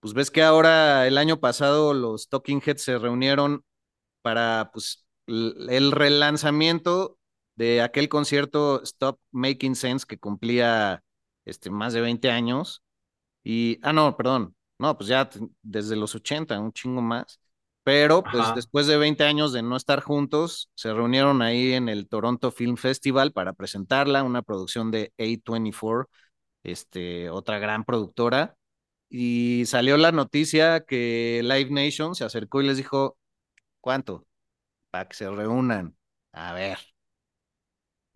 [0.00, 3.64] pues ves que ahora el año pasado los Talking Heads se reunieron
[4.22, 7.18] para pues el relanzamiento
[7.56, 11.04] de aquel concierto Stop Making Sense que cumplía
[11.46, 12.82] este, más de 20 años.
[13.44, 15.30] Y, ah, no, perdón, no, pues ya
[15.62, 17.40] desde los 80, un chingo más.
[17.84, 18.54] Pero pues Ajá.
[18.54, 22.76] después de 20 años de no estar juntos, se reunieron ahí en el Toronto Film
[22.76, 26.08] Festival para presentarla, una producción de A24,
[26.62, 28.56] este, otra gran productora.
[29.10, 33.18] Y salió la noticia que Live Nation se acercó y les dijo,
[33.80, 34.26] ¿cuánto?
[34.90, 35.96] Para que se reúnan.
[36.32, 36.78] A ver.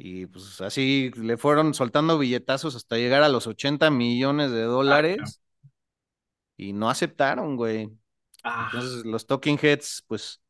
[0.00, 4.66] Y pues así le fueron soltando billetazos hasta llegar a los 80 millones de Ah,
[4.66, 5.40] dólares.
[6.56, 7.90] y no aceptaron, güey.
[8.50, 10.40] Ah, Entonces los Talking Heads, pues,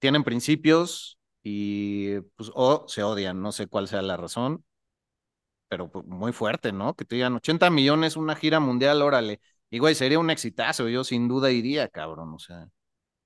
[0.00, 4.64] tienen principios y pues o se odian, no sé cuál sea la razón,
[5.68, 6.94] pero pues, muy fuerte, ¿no?
[6.96, 9.40] Que te digan 80 millones, una gira mundial, órale.
[9.70, 12.68] Y güey, sería un exitazo, yo sin duda iría, cabrón, o sea.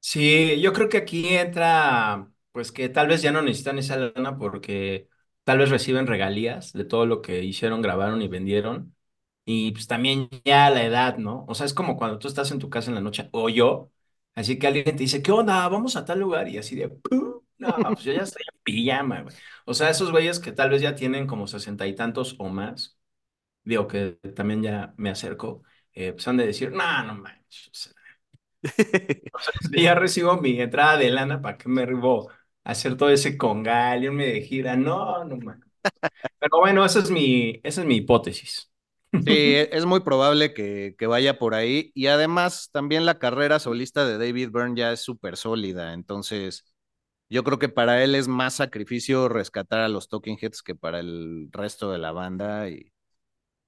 [0.00, 4.38] sí, yo creo que aquí entra, pues que tal vez ya no necesitan esa lana
[4.38, 5.08] porque
[5.44, 8.94] tal vez reciben regalías de todo lo que hicieron, grabaron y vendieron.
[9.46, 11.44] Y pues también ya la edad, ¿no?
[11.48, 13.92] O sea, es como cuando tú estás en tu casa en la noche, o yo,
[14.34, 15.68] así que alguien te dice, ¿qué onda?
[15.68, 17.44] Vamos a tal lugar, y así de, "Pu".
[17.58, 19.34] no, pues yo ya estoy en pijama, güey.
[19.66, 22.98] O sea, esos güeyes que tal vez ya tienen como sesenta y tantos o más,
[23.64, 25.62] digo que también ya me acerco,
[25.94, 27.92] eh, pues han de decir, no, no manches, o sea,
[29.72, 34.04] ya recibo mi entrada de lana, ¿para qué me ribo a hacer todo ese congal,
[34.04, 34.76] irme de gira?
[34.76, 35.70] No, no manches.
[36.40, 38.72] Pero bueno, esa es mi, esa es mi hipótesis.
[39.20, 41.90] Sí, e- es muy probable que, que vaya por ahí.
[41.94, 45.94] Y además, también la carrera solista de David Byrne ya es súper sólida.
[45.94, 46.64] Entonces,
[47.30, 51.00] yo creo que para él es más sacrificio rescatar a los Talking Heads que para
[51.00, 52.68] el resto de la banda.
[52.70, 52.92] Y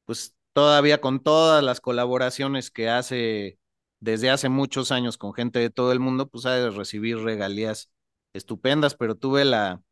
[0.04, 3.58] pues todavía con todas las colaboraciones que hace
[4.00, 7.90] desde hace muchos años con gente de todo el mundo, pues ha de recibir regalías
[8.34, 8.94] estupendas.
[8.96, 9.82] Pero tuve la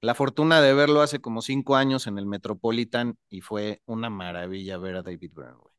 [0.00, 4.78] la fortuna de verlo hace como cinco años en el Metropolitan y fue una maravilla
[4.78, 5.74] ver a David Byrne, güey.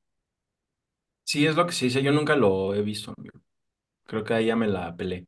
[1.24, 2.02] Sí, es lo que se dice.
[2.04, 3.40] Yo nunca lo he visto, amigo.
[4.06, 5.28] Creo que ahí ya me la pelé.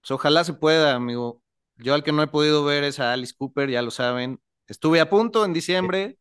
[0.00, 1.42] Pues ojalá se pueda, amigo.
[1.76, 4.40] Yo al que no he podido ver es a Alice Cooper, ya lo saben.
[4.66, 6.18] Estuve a punto en diciembre,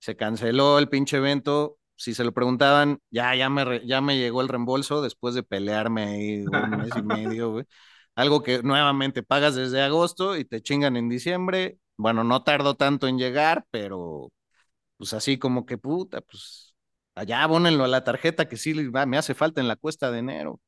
[0.00, 1.78] se canceló el pinche evento.
[1.96, 5.44] Si se lo preguntaban, ya, ya me, re- ya me llegó el reembolso después de
[5.44, 7.66] pelearme ahí un mes y medio, güey.
[8.14, 11.78] Algo que nuevamente pagas desde agosto y te chingan en diciembre.
[11.96, 14.30] Bueno, no tardó tanto en llegar, pero
[14.96, 16.74] pues así como que puta, pues
[17.14, 20.60] allá abónenlo a la tarjeta que sí me hace falta en la cuesta de enero.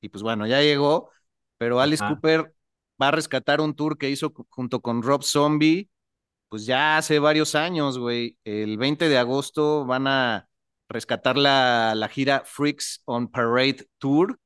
[0.00, 1.10] Y pues bueno, ya llegó,
[1.58, 2.04] pero Alice.
[2.06, 2.54] Cooper
[3.00, 5.90] va a rescatar un tour que hizo junto con Rob Zombie,
[6.48, 8.38] pues ya hace varios años, güey.
[8.44, 10.48] El 20 de agosto van a
[10.88, 14.38] rescatar la, la gira Freaks on Parade Tour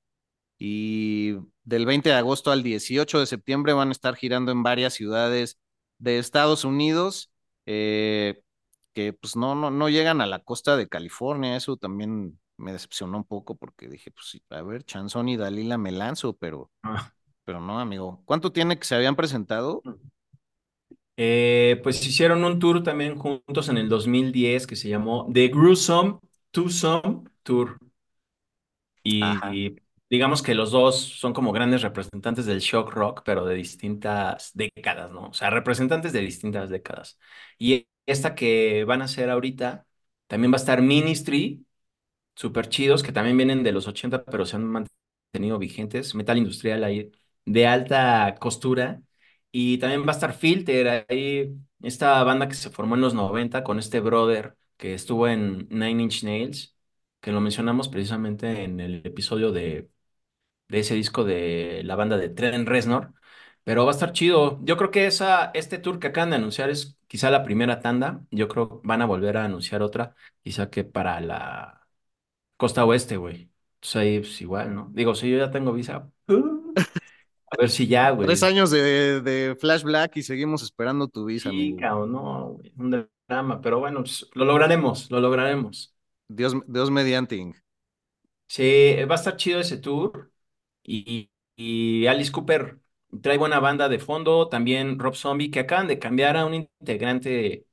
[0.58, 4.94] y del 20 de agosto al 18 de septiembre van a estar girando en varias
[4.94, 5.58] ciudades
[5.98, 7.30] de Estados Unidos.
[7.66, 8.42] eh,
[8.94, 11.56] que pues no, no, no llegan a la costa de California.
[11.56, 15.78] Eso también me decepcionó un poco porque dije, pues sí, a ver, Chanzón y Dalila
[15.78, 17.12] me lanzo, pero, Ah.
[17.44, 18.22] pero no, amigo.
[18.26, 19.82] ¿Cuánto tiene que se habían presentado?
[21.16, 26.18] Eh, pues hicieron un tour también juntos en el 2010 que se llamó The Gruesome
[26.50, 27.78] Twosome Tour.
[29.04, 29.76] Y
[30.12, 35.10] digamos que los dos son como grandes representantes del shock rock, pero de distintas décadas,
[35.10, 35.28] ¿no?
[35.28, 37.18] O sea, representantes de distintas décadas.
[37.58, 39.86] Y esta que van a hacer ahorita,
[40.26, 41.64] también va a estar Ministry,
[42.34, 46.14] súper chidos, que también vienen de los 80, pero se han mantenido vigentes.
[46.14, 47.10] Metal industrial ahí
[47.44, 49.02] de alta costura.
[49.50, 53.64] Y también va a estar Filter, ahí esta banda que se formó en los 90
[53.64, 56.76] con este brother que estuvo en Nine Inch Nails,
[57.20, 59.90] que lo mencionamos precisamente en el episodio de,
[60.72, 63.14] de ese disco de la banda de Trent Reznor.
[63.64, 64.58] Pero va a estar chido.
[64.64, 68.24] Yo creo que esa, este tour que acaban de anunciar es quizá la primera tanda.
[68.32, 71.86] Yo creo que van a volver a anunciar otra, quizá que para la
[72.56, 73.50] Costa Oeste, güey.
[73.76, 74.90] Entonces ahí pues igual, ¿no?
[74.94, 76.74] Digo, si yo ya tengo visa, uh,
[77.50, 78.42] a ver si ya, Tres güey.
[78.42, 81.78] años de, de Flash Black y seguimos esperando tu visa, Sí, amigo.
[81.78, 85.94] cabrón, no, güey, un drama, pero bueno, pues, lo lograremos, lo lograremos.
[86.28, 87.52] Dios, Dios mediante.
[88.48, 88.64] Sí,
[89.10, 90.31] va a estar chido ese tour
[90.82, 92.78] y, y Alice Cooper
[93.22, 97.66] trae buena banda de fondo, también Rob Zombie, que acaban de cambiar a un integrante,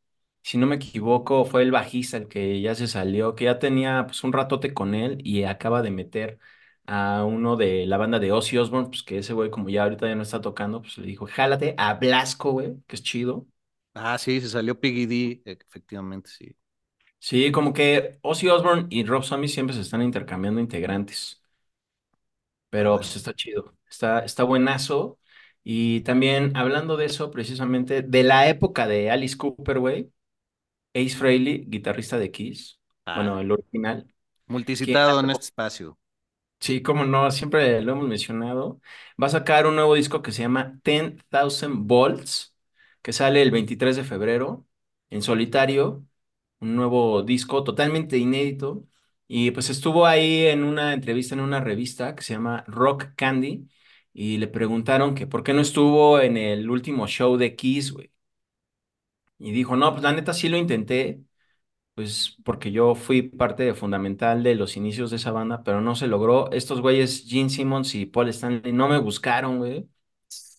[0.43, 4.05] si no me equivoco, fue el bajista el que ya se salió, que ya tenía
[4.05, 6.39] pues un ratote con él y acaba de meter
[6.85, 10.07] a uno de la banda de Ozzy Osbourne, pues que ese güey como ya ahorita
[10.07, 13.45] ya no está tocando, pues le dijo, jálate a Blasco, güey, que es chido.
[13.93, 16.55] Ah, sí, se salió Piggy D, efectivamente, sí.
[17.19, 21.38] Sí, como que Ozzy Osbourne y Rob Zombie siempre se están intercambiando integrantes.
[22.69, 25.19] Pero pues está chido, está, está buenazo.
[25.63, 30.11] Y también hablando de eso, precisamente, de la época de Alice Cooper, güey,
[30.95, 34.13] Ace Frehley, guitarrista de Kiss, Ah, bueno, el original,
[34.47, 35.97] multicitado en este espacio.
[36.59, 38.81] sí, como no, siempre lo hemos mencionado,
[39.21, 41.23] va a sacar un nuevo disco que se llama 10,000
[41.75, 42.55] Volts,
[43.01, 44.65] que sale el 23 de febrero
[45.09, 46.05] en solitario,
[46.61, 48.85] un nuevo disco totalmente inédito.
[49.29, 53.69] Y pues estuvo ahí en una entrevista en una revista que se llama Rock Candy
[54.13, 58.11] y le preguntaron que por qué no estuvo en el último show de Kiss, güey.
[59.37, 61.23] Y dijo, no, pues la neta sí lo intenté,
[61.95, 66.07] pues porque yo fui parte fundamental de los inicios de esa banda, pero no se
[66.07, 66.51] logró.
[66.51, 69.89] Estos güeyes, Gene Simmons y Paul Stanley, no me buscaron, güey.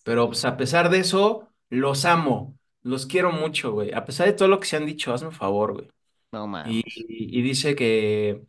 [0.03, 3.93] Pero pues a pesar de eso, los amo, los quiero mucho, güey.
[3.93, 5.89] A pesar de todo lo que se han dicho, hazme un favor, güey.
[6.33, 7.05] No Y, mames.
[7.39, 8.43] y dice que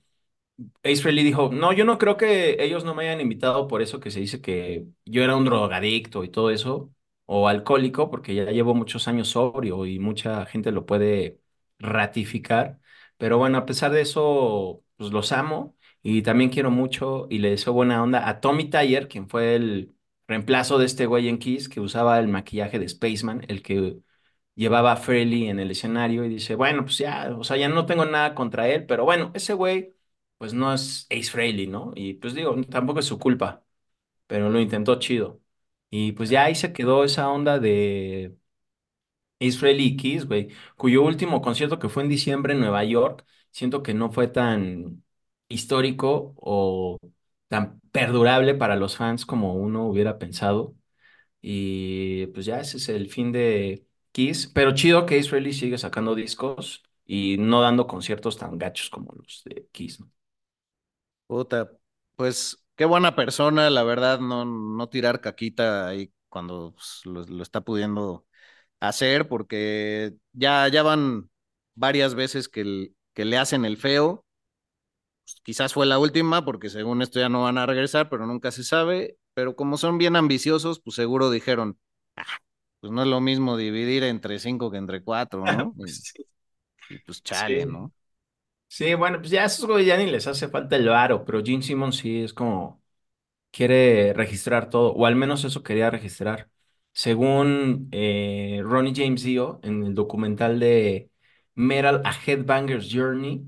[0.84, 4.00] Ace Frehley dijo, no, yo no creo que ellos no me hayan invitado por eso
[4.00, 6.92] que se dice que yo era un drogadicto y todo eso,
[7.26, 11.40] o alcohólico, porque ya llevo muchos años sobrio y mucha gente lo puede
[11.78, 12.78] ratificar.
[13.16, 17.50] Pero bueno, a pesar de eso, pues los amo y también quiero mucho y le
[17.50, 19.94] deseo buena onda a Tommy Tyer, quien fue el
[20.28, 23.98] reemplazo de este güey en Kiss que usaba el maquillaje de Spaceman, el que
[24.54, 27.86] llevaba a Frehley en el escenario y dice, bueno, pues ya, o sea, ya no
[27.86, 29.94] tengo nada contra él, pero bueno, ese güey
[30.42, 31.92] pues no es Ace Frehley, ¿no?
[31.94, 33.64] Y pues digo, tampoco es su culpa,
[34.26, 35.40] pero lo intentó chido.
[35.90, 38.36] Y pues ya ahí se quedó esa onda de
[39.40, 43.82] Ace y Kiss, güey, cuyo último concierto que fue en diciembre en Nueva York, siento
[43.82, 45.02] que no fue tan
[45.48, 46.98] histórico o
[47.48, 50.76] tan perdurable para los fans como uno hubiera pensado.
[51.42, 55.78] Y pues ya ese es el fin de Kiss, pero chido que Ace Frehley sigue
[55.78, 60.10] sacando discos y no dando conciertos tan gachos como los de Kiss, ¿no?
[61.32, 61.70] Puta,
[62.16, 67.42] pues qué buena persona, la verdad, no, no tirar caquita ahí cuando pues, lo, lo
[67.42, 68.26] está pudiendo
[68.80, 71.30] hacer, porque ya, ya van
[71.74, 74.24] varias veces que, el- que le hacen el feo.
[75.24, 78.50] Pues, quizás fue la última, porque según esto ya no van a regresar, pero nunca
[78.50, 79.18] se sabe.
[79.34, 81.78] Pero como son bien ambiciosos, pues seguro dijeron,
[82.16, 82.24] "Ah,
[82.80, 85.74] pues no es lo mismo dividir entre cinco que entre cuatro, ¿no?
[85.74, 86.06] Pues
[86.88, 87.66] Y, pues chale, Sí.
[87.66, 87.92] ¿no?
[88.74, 91.42] Sí, bueno, pues ya a esos güeyes ya ni les hace falta el varo, pero
[91.44, 92.82] Gene Simmons sí es como
[93.50, 96.50] quiere registrar todo, o al menos eso quería registrar.
[96.92, 101.10] Según eh, Ronnie James Dio, en el documental de
[101.54, 103.44] Metal A Headbanger's Journey,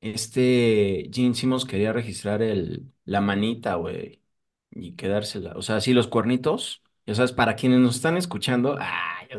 [0.00, 4.22] este Gene Simmons quería registrar el, la manita, güey,
[4.70, 5.52] y quedársela.
[5.56, 9.38] O sea, sí, los cuernitos, ya sabes, para quienes nos están escuchando, ah, ya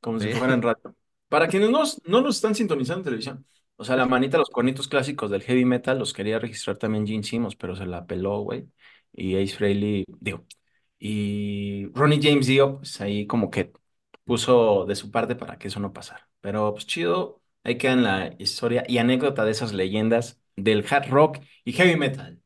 [0.00, 0.94] como si fueran rato.
[1.28, 4.88] Para quienes nos- no nos están sintonizando en televisión, o sea, la manita, los cuernitos
[4.88, 8.68] clásicos del heavy metal los quería registrar también Gene Simmons, pero se la peló, güey.
[9.12, 10.46] Y Ace Frehley, digo,
[10.98, 13.72] y Ronnie James Dio, pues ahí como que
[14.24, 16.28] puso de su parte para que eso no pasara.
[16.40, 21.38] Pero pues chido, ahí quedan la historia y anécdota de esas leyendas del hard rock
[21.64, 22.42] y heavy metal.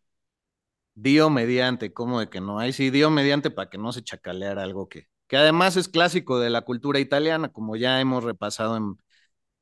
[0.95, 2.59] Dio mediante, ¿cómo de que no?
[2.59, 6.39] Ahí sí, dio mediante para que no se chacaleara algo que, que además es clásico
[6.41, 8.99] de la cultura italiana, como ya hemos repasado en,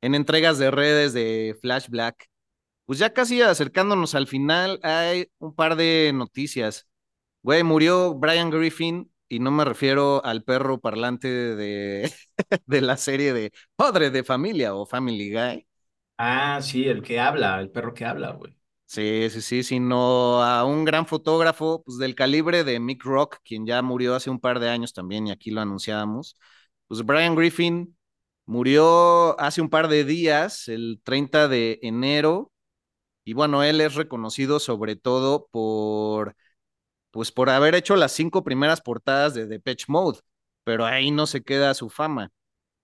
[0.01, 2.27] en entregas de redes de Flash Black.
[2.85, 6.87] Pues ya casi acercándonos al final, hay un par de noticias.
[7.43, 12.11] Güey, murió Brian Griffin y no me refiero al perro parlante de,
[12.67, 15.67] de la serie de Padre de Familia o Family Guy.
[16.17, 18.55] Ah, sí, el que habla, el perro que habla, güey.
[18.85, 23.67] Sí, sí, sí, sino a un gran fotógrafo, pues del calibre de Mick Rock, quien
[23.67, 26.35] ya murió hace un par de años también, y aquí lo anunciábamos.
[26.87, 27.95] Pues Brian Griffin
[28.49, 32.51] murió hace un par de días, el 30 de enero,
[33.23, 36.35] y bueno, él es reconocido sobre todo por,
[37.11, 40.19] pues por haber hecho las cinco primeras portadas de Depeche Mode,
[40.63, 42.31] pero ahí no se queda su fama.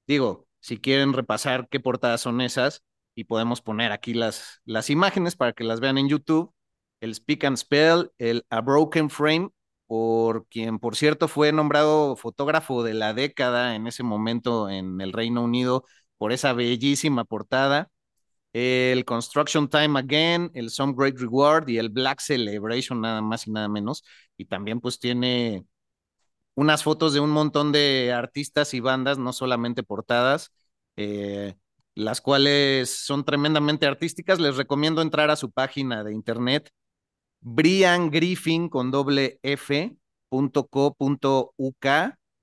[0.08, 2.84] Digo, si quieren repasar qué portadas son esas,
[3.16, 6.54] y podemos poner aquí las, las imágenes para que las vean en YouTube,
[7.02, 9.50] el Speak and Spell, el A Broken Frame,
[9.88, 15.14] por quien, por cierto, fue nombrado fotógrafo de la década en ese momento en el
[15.14, 15.86] Reino Unido
[16.18, 17.90] por esa bellísima portada,
[18.54, 23.52] el Construction Time Again, el Some Great Reward y el Black Celebration, nada más y
[23.52, 24.04] nada menos.
[24.38, 25.66] Y también pues tiene
[26.56, 30.52] unas fotos de un montón de artistas y bandas, no solamente portadas,
[30.96, 31.56] eh,
[31.96, 34.40] las cuales son tremendamente artísticas.
[34.40, 36.72] Les recomiendo entrar a su página de internet,
[37.48, 39.96] Brian Griffin con doble F
[40.30, 41.86] punto co punto uk,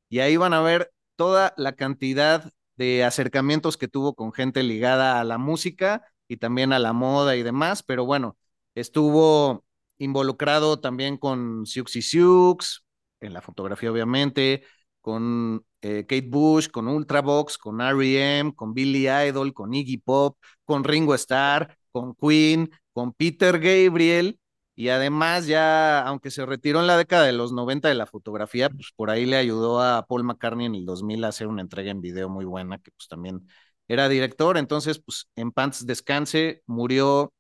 [0.09, 5.21] y ahí van a ver toda la cantidad de acercamientos que tuvo con gente ligada
[5.21, 8.37] a la música y también a la moda y demás, pero bueno,
[8.77, 9.65] estuvo
[9.99, 12.85] involucrado también con Siouxsie Sioux,
[13.21, 14.63] en la fotografía obviamente,
[15.01, 20.85] con eh, Kate Bush, con Ultravox, con R.E.M., con Billy Idol, con Iggy Pop, con
[20.85, 24.39] Ringo Starr, con Queen, con Peter Gabriel,
[24.83, 28.69] y además ya, aunque se retiró en la década de los 90 de la fotografía,
[28.69, 31.93] pues por ahí le ayudó a Paul McCartney en el 2000 a hacer una entrega
[31.93, 33.47] en video muy buena, que pues también
[33.87, 37.33] era director, entonces pues en pants descanse, murió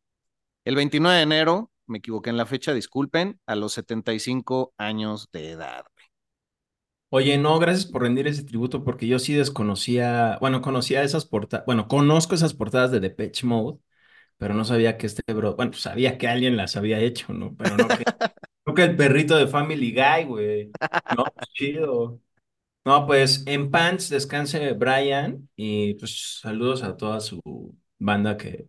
[0.65, 5.51] el 29 de enero, me equivoqué en la fecha, disculpen, a los 75 años de
[5.51, 5.85] edad.
[7.09, 11.67] Oye, no, gracias por rendir ese tributo porque yo sí desconocía, bueno, conocía esas portadas,
[11.67, 13.81] bueno, conozco esas portadas de Depeche Mode,
[14.43, 17.57] pero no sabía que este bro, bueno, pues sabía que alguien las había hecho, ¿no?
[17.57, 18.07] Pero no que,
[18.67, 20.77] no que el perrito de Family Guy, güey.
[21.11, 22.21] No, pues, chido.
[22.85, 27.41] No, pues en pants descanse Brian y pues saludos a toda su
[27.99, 28.69] banda que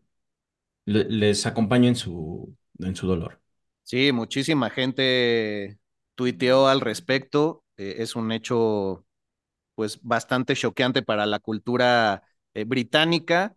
[0.85, 3.41] le- les acompaña en su, en su dolor.
[3.83, 5.77] Sí, muchísima gente
[6.15, 7.63] tuiteó al respecto.
[7.77, 9.05] eh, es un hecho
[9.75, 13.55] pues bastante choqueante para la cultura eh, británica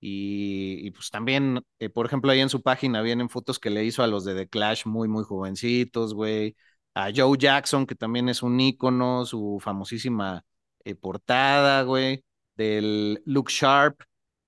[0.00, 4.02] y, pues también, eh, por ejemplo, ahí en su página vienen fotos que le hizo
[4.02, 6.56] a los de The Clash muy, muy jovencitos, güey,
[6.94, 10.44] a Joe Jackson, que también es un ícono, su famosísima
[10.84, 12.24] eh, portada, güey,
[12.56, 14.00] del Look Sharp,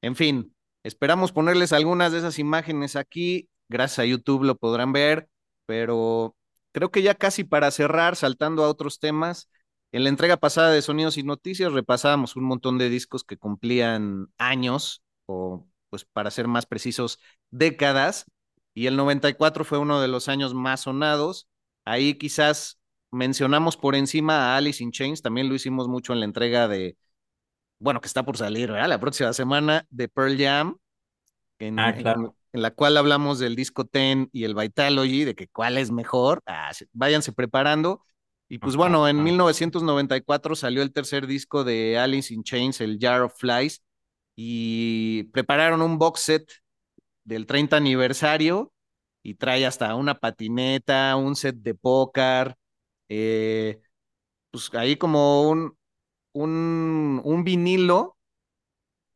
[0.02, 5.28] en fin, esperamos ponerles algunas de esas imágenes aquí, gracias a YouTube lo podrán ver,
[5.66, 6.36] pero
[6.72, 9.50] creo que ya casi para cerrar, saltando a otros temas,
[9.92, 14.28] en la entrega pasada de Sonidos y Noticias repasábamos un montón de discos que cumplían
[14.38, 17.20] años, o pues para ser más precisos,
[17.50, 18.26] décadas,
[18.74, 21.48] y el 94 fue uno de los años más sonados.
[21.84, 26.26] Ahí quizás mencionamos por encima a Alice in Chains, también lo hicimos mucho en la
[26.26, 26.96] entrega de,
[27.80, 28.88] bueno, que está por salir, ¿verdad?
[28.88, 30.78] La próxima semana de Pearl Jam,
[31.58, 32.34] en, Ah, claro.
[32.52, 36.42] en la cual hablamos del disco Ten y el Vitalogy, de que cuál es mejor,
[36.46, 38.04] ah, se- váyanse preparando.
[38.48, 43.22] Y pues bueno, en 1994 salió el tercer disco de Alice in Chains, el Jar
[43.22, 43.82] of Flies,
[44.40, 46.52] y prepararon un box set
[47.24, 48.72] del 30 aniversario
[49.22, 52.56] y trae hasta una patineta, un set de póker,
[53.08, 53.80] eh,
[54.50, 55.76] pues ahí como un,
[56.34, 58.18] un, un vinilo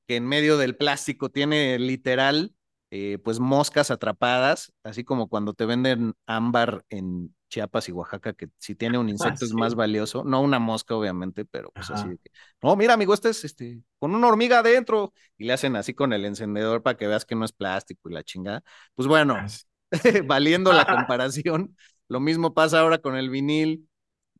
[0.06, 2.54] que en medio del plástico tiene literal,
[2.94, 8.50] eh, pues moscas atrapadas, así como cuando te venden ámbar en Chiapas y Oaxaca, que
[8.58, 12.10] si tiene un insecto es más valioso, no una mosca obviamente, pero pues así Ajá.
[12.10, 12.30] de que,
[12.62, 16.12] no, mira amigo, este es este, con una hormiga adentro, y le hacen así con
[16.12, 18.62] el encendedor para que veas que no es plástico y la chingada.
[18.94, 19.64] Pues bueno, Ah, sí.
[20.26, 21.76] valiendo la comparación,
[22.08, 23.88] lo mismo pasa ahora con el vinil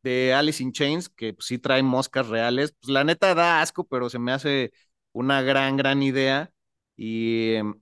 [0.02, 2.72] de Alice in Chains, que pues, sí trae moscas reales.
[2.80, 4.72] Pues la neta da asco, pero se me hace
[5.12, 6.52] una gran, gran idea.
[6.96, 7.80] Y, em,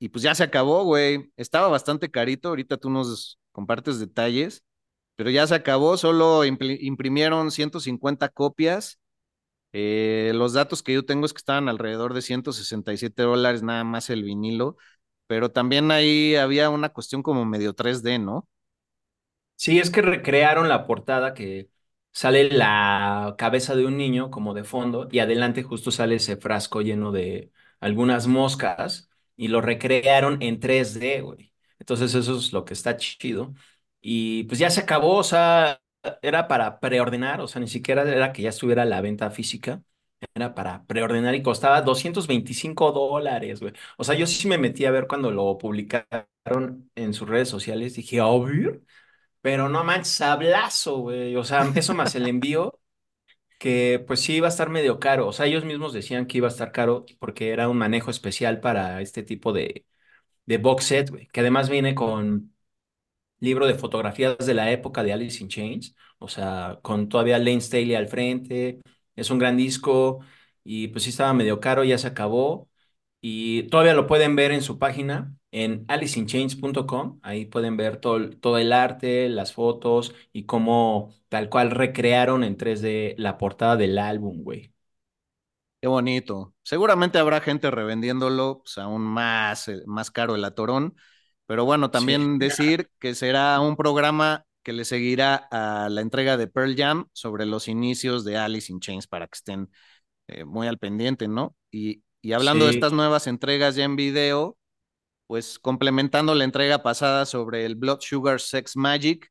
[0.00, 1.32] y pues ya se acabó, güey.
[1.38, 2.50] Estaba bastante carito.
[2.50, 4.64] Ahorita tú nos compartes detalles,
[5.16, 5.96] pero ya se acabó.
[5.98, 9.00] Solo imprimieron 150 copias.
[9.72, 14.10] Eh, los datos que yo tengo es que estaban alrededor de 167 dólares nada más
[14.10, 14.76] el vinilo,
[15.28, 18.48] pero también ahí había una cuestión como medio 3D, ¿no?
[19.56, 21.68] Sí, es que recrearon la portada que
[22.12, 26.80] sale la cabeza de un niño como de fondo y adelante justo sale ese frasco
[26.80, 29.09] lleno de algunas moscas
[29.40, 31.52] y lo recrearon en 3D, güey.
[31.78, 33.54] Entonces eso es lo que está chido.
[34.00, 35.80] Y pues ya se acabó, o sea,
[36.22, 39.82] era para preordenar, o sea, ni siquiera era que ya estuviera la venta física,
[40.34, 43.72] era para preordenar y costaba 225 dólares, güey.
[43.98, 47.94] O sea, yo sí me metí a ver cuando lo publicaron en sus redes sociales,
[47.94, 48.82] dije, ver.
[49.42, 51.36] Pero no manches, sablazo, güey.
[51.36, 52.79] O sea, eso más el envío,
[53.60, 55.28] que pues sí iba a estar medio caro.
[55.28, 58.60] O sea, ellos mismos decían que iba a estar caro porque era un manejo especial
[58.60, 59.86] para este tipo de,
[60.46, 61.10] de box set.
[61.32, 62.54] Que además viene con
[63.40, 65.96] libro de fotografías de la época de Alice in Chains.
[66.20, 68.80] O sea, con todavía Lane Staley al frente.
[69.16, 70.20] Es un gran disco.
[70.64, 72.69] Y pues sí estaba medio caro, ya se acabó.
[73.20, 77.20] Y todavía lo pueden ver en su página, en aliceinchains.com.
[77.22, 82.44] Ahí pueden ver todo, el- todo el arte, las fotos y cómo tal cual recrearon
[82.44, 84.72] en 3D la portada del álbum, güey.
[85.80, 86.54] Qué bonito.
[86.62, 90.94] Seguramente habrá gente revendiéndolo, pues aún más, eh, más caro el atorón.
[91.46, 92.38] Pero bueno, también Sí.
[92.38, 97.46] decir que será un programa que le seguirá a la entrega de Pearl Jam sobre
[97.46, 99.70] los inicios de Alice in Chains para que estén
[100.28, 101.56] eh, muy al pendiente, ¿no?
[101.70, 104.58] Y, y hablando de estas nuevas entregas ya en video,
[105.26, 109.30] pues complementando la entrega pasada sobre el Blood Sugar Sex Magic,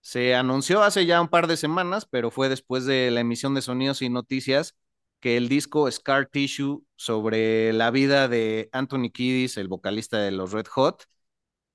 [0.00, 3.62] se anunció hace ya un par de semanas, pero fue después de la emisión de
[3.62, 4.76] Sonidos y Noticias,
[5.20, 10.52] que el disco Scar Tissue sobre la vida de Anthony Kiddis, el vocalista de los
[10.52, 11.04] Red Hot,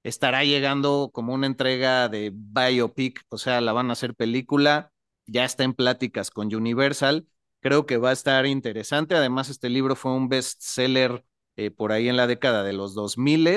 [0.04, 4.92] estará llegando como una entrega de biopic, o sea, la van a hacer película,
[5.26, 7.28] ya está en pláticas con Universal,
[7.62, 11.24] creo que va a estar interesante, además este libro fue un bestseller
[11.58, 13.48] eh, por ahí en la década de los 2000,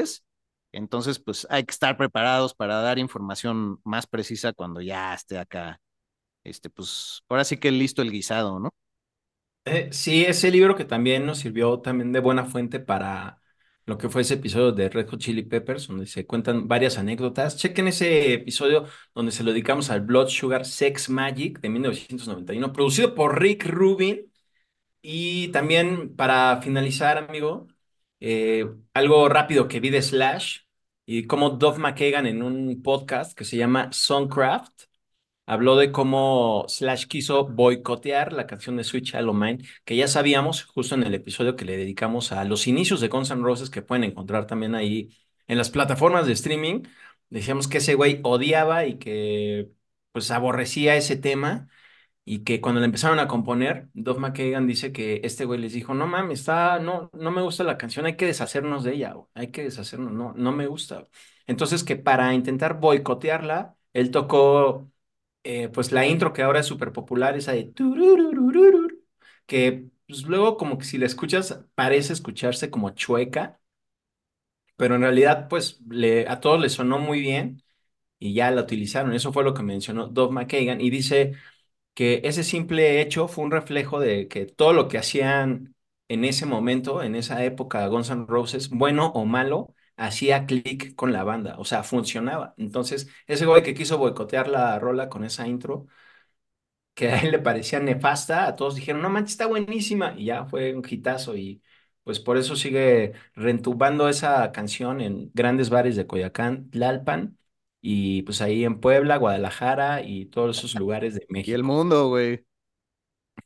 [0.73, 5.81] entonces pues hay que estar preparados para dar información más precisa cuando ya esté acá,
[6.45, 8.71] este pues ahora sí que listo el guisado, ¿no?
[9.65, 13.41] Eh, sí, ese libro que también nos sirvió también de buena fuente para
[13.87, 17.57] lo que fue ese episodio de Red Hot Chili Peppers, donde se cuentan varias anécdotas.
[17.57, 23.14] Chequen ese episodio donde se lo dedicamos al Blood Sugar Sex Magic de 1991, producido
[23.14, 24.30] por Rick Rubin.
[25.03, 27.66] Y también para finalizar, amigo,
[28.20, 30.61] eh, algo rápido que vi de Slash
[31.05, 34.85] y como Dove McKagan en un podcast que se llama Songcraft
[35.47, 40.09] habló de cómo Slash quiso boicotear la canción de Sweet Child O' Mine, que ya
[40.09, 43.70] sabíamos justo en el episodio que le dedicamos a los inicios de Guns N' Roses,
[43.70, 45.16] que pueden encontrar también ahí
[45.49, 46.82] en las plataformas de streaming.
[47.30, 49.70] Decíamos que ese güey odiaba y que
[50.12, 51.68] pues aborrecía ese tema
[52.24, 55.95] y que cuando le empezaron a componer, Dove McKagan dice que este güey les dijo,
[55.95, 59.49] no mames, está, no, no me gusta la canción, hay que deshacernos de ella, hay
[59.51, 61.09] que deshacernos, no, no me gusta.
[61.47, 64.91] Entonces que para intentar boicotearla, él tocó
[65.45, 67.72] eh, pues la intro que ahora es súper popular, esa de
[69.47, 73.61] que pues, luego como que si la escuchas parece escucharse como chueca,
[74.76, 77.62] pero en realidad pues le, a todos les sonó muy bien
[78.18, 79.14] y ya la utilizaron.
[79.14, 81.34] Eso fue lo que mencionó Dove McKagan y dice
[81.95, 85.76] que ese simple hecho fue un reflejo de que todo lo que hacían
[86.09, 89.74] en ese momento, en esa época, Guns N' Roses, bueno o malo,
[90.07, 92.55] hacía clic con la banda, o sea, funcionaba.
[92.59, 95.87] Entonces, ese güey que quiso boicotear la rola con esa intro,
[96.95, 100.45] que a él le parecía nefasta, a todos dijeron, no manches, está buenísima, y ya
[100.47, 101.63] fue un hitazo, y
[102.05, 107.39] pues por eso sigue rentubando esa canción en grandes bares de Coyacán, Tlalpan,
[107.81, 111.51] y pues ahí en Puebla, Guadalajara y todos esos lugares de México.
[111.51, 112.45] Y el mundo, güey.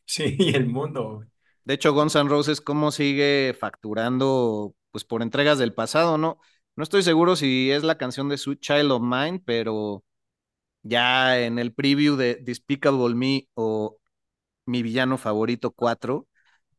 [0.05, 1.17] Sí, y el mundo.
[1.17, 1.29] güey.
[1.65, 6.40] De hecho, Guns N' Roses, ¿cómo sigue facturando pues por entregas del pasado, ¿no?
[6.74, 10.03] No estoy seguro si es la canción de Sweet Child of Mine, pero
[10.82, 13.99] ya en el preview de Despicable Me o
[14.64, 16.26] Mi Villano Favorito 4,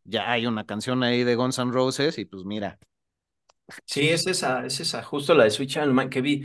[0.03, 2.79] ya hay una canción ahí de Guns N' Roses y pues mira.
[3.85, 6.43] Sí, es esa, es esa, justo la de Sweet Child of Mine que vi,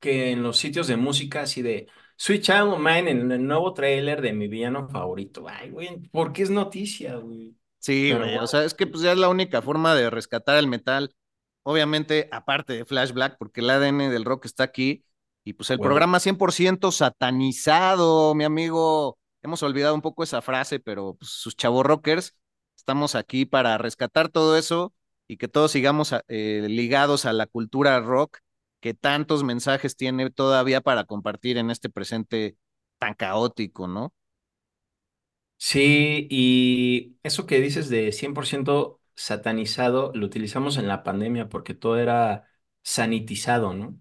[0.00, 1.86] que en los sitios de música así de
[2.16, 5.44] Sweet Child of Mine en el nuevo tráiler de Mi Villano Favorito.
[5.46, 7.54] Ay, güey, ¿por qué es noticia, güey?
[7.84, 8.46] Sí, Pero güey, o bueno.
[8.46, 11.14] sea, es que pues ya es la única forma de rescatar el metal.
[11.64, 15.04] Obviamente, aparte de Flash Black, porque el ADN del rock está aquí.
[15.44, 15.82] Y pues el Huevo.
[15.88, 19.18] programa 100% satanizado, mi amigo.
[19.42, 22.34] Hemos olvidado un poco esa frase, pero pues, sus chavos rockers,
[22.76, 24.94] estamos aquí para rescatar todo eso
[25.28, 28.38] y que todos sigamos a- eh, ligados a la cultura rock
[28.80, 32.56] que tantos mensajes tiene todavía para compartir en este presente
[32.98, 34.14] tan caótico, ¿no?
[35.66, 41.98] Sí, y eso que dices de 100% satanizado, lo utilizamos en la pandemia porque todo
[41.98, 42.46] era
[42.82, 43.98] sanitizado, ¿no?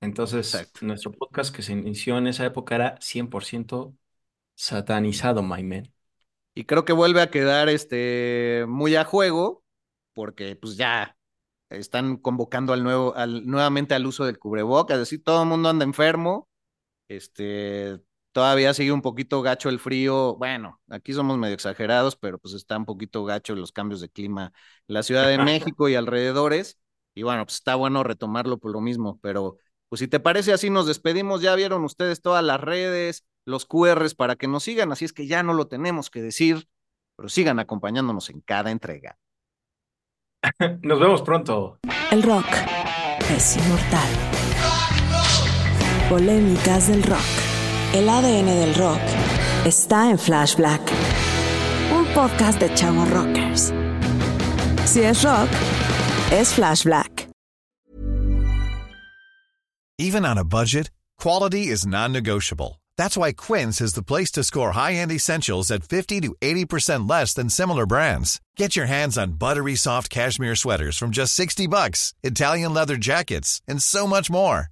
[0.00, 0.86] Entonces, Exacto.
[0.86, 3.94] nuestro podcast que se inició en esa época era 100%
[4.54, 5.92] satanizado, my man.
[6.54, 9.62] Y creo que vuelve a quedar este muy a juego,
[10.14, 11.18] porque pues ya
[11.68, 15.68] están convocando al nuevo, al, nuevamente al uso del cubrebocas, es decir, todo el mundo
[15.68, 16.48] anda enfermo,
[17.08, 18.00] este,
[18.32, 22.76] todavía sigue un poquito gacho el frío, bueno, aquí somos medio exagerados, pero pues está
[22.76, 24.52] un poquito gacho los cambios de clima
[24.88, 25.38] en la Ciudad de
[25.74, 26.78] México y alrededores,
[27.14, 29.58] y bueno, pues está bueno retomarlo por lo mismo, pero
[29.88, 34.14] pues si te parece así nos despedimos, ya vieron ustedes todas las redes, los QRs
[34.14, 36.68] para que nos sigan, así es que ya no lo tenemos que decir,
[37.16, 39.18] pero sigan acompañándonos en cada entrega.
[40.82, 41.78] Nos vemos pronto.
[42.10, 42.46] El rock
[43.30, 44.08] es inmortal.
[46.08, 47.41] Polémicas del rock.
[47.94, 49.02] El ADN del rock
[49.66, 50.80] está en Flash Black.
[51.92, 53.70] Un podcast de chavos rockers.
[54.86, 55.50] Si es rock,
[56.30, 57.28] es Flash Black.
[59.98, 62.80] Even on a budget, quality is non-negotiable.
[62.96, 67.34] That's why Quince is the place to score high-end essentials at 50 to 80% less
[67.34, 68.40] than similar brands.
[68.56, 73.60] Get your hands on buttery soft cashmere sweaters from just 60 bucks, Italian leather jackets,
[73.68, 74.71] and so much more.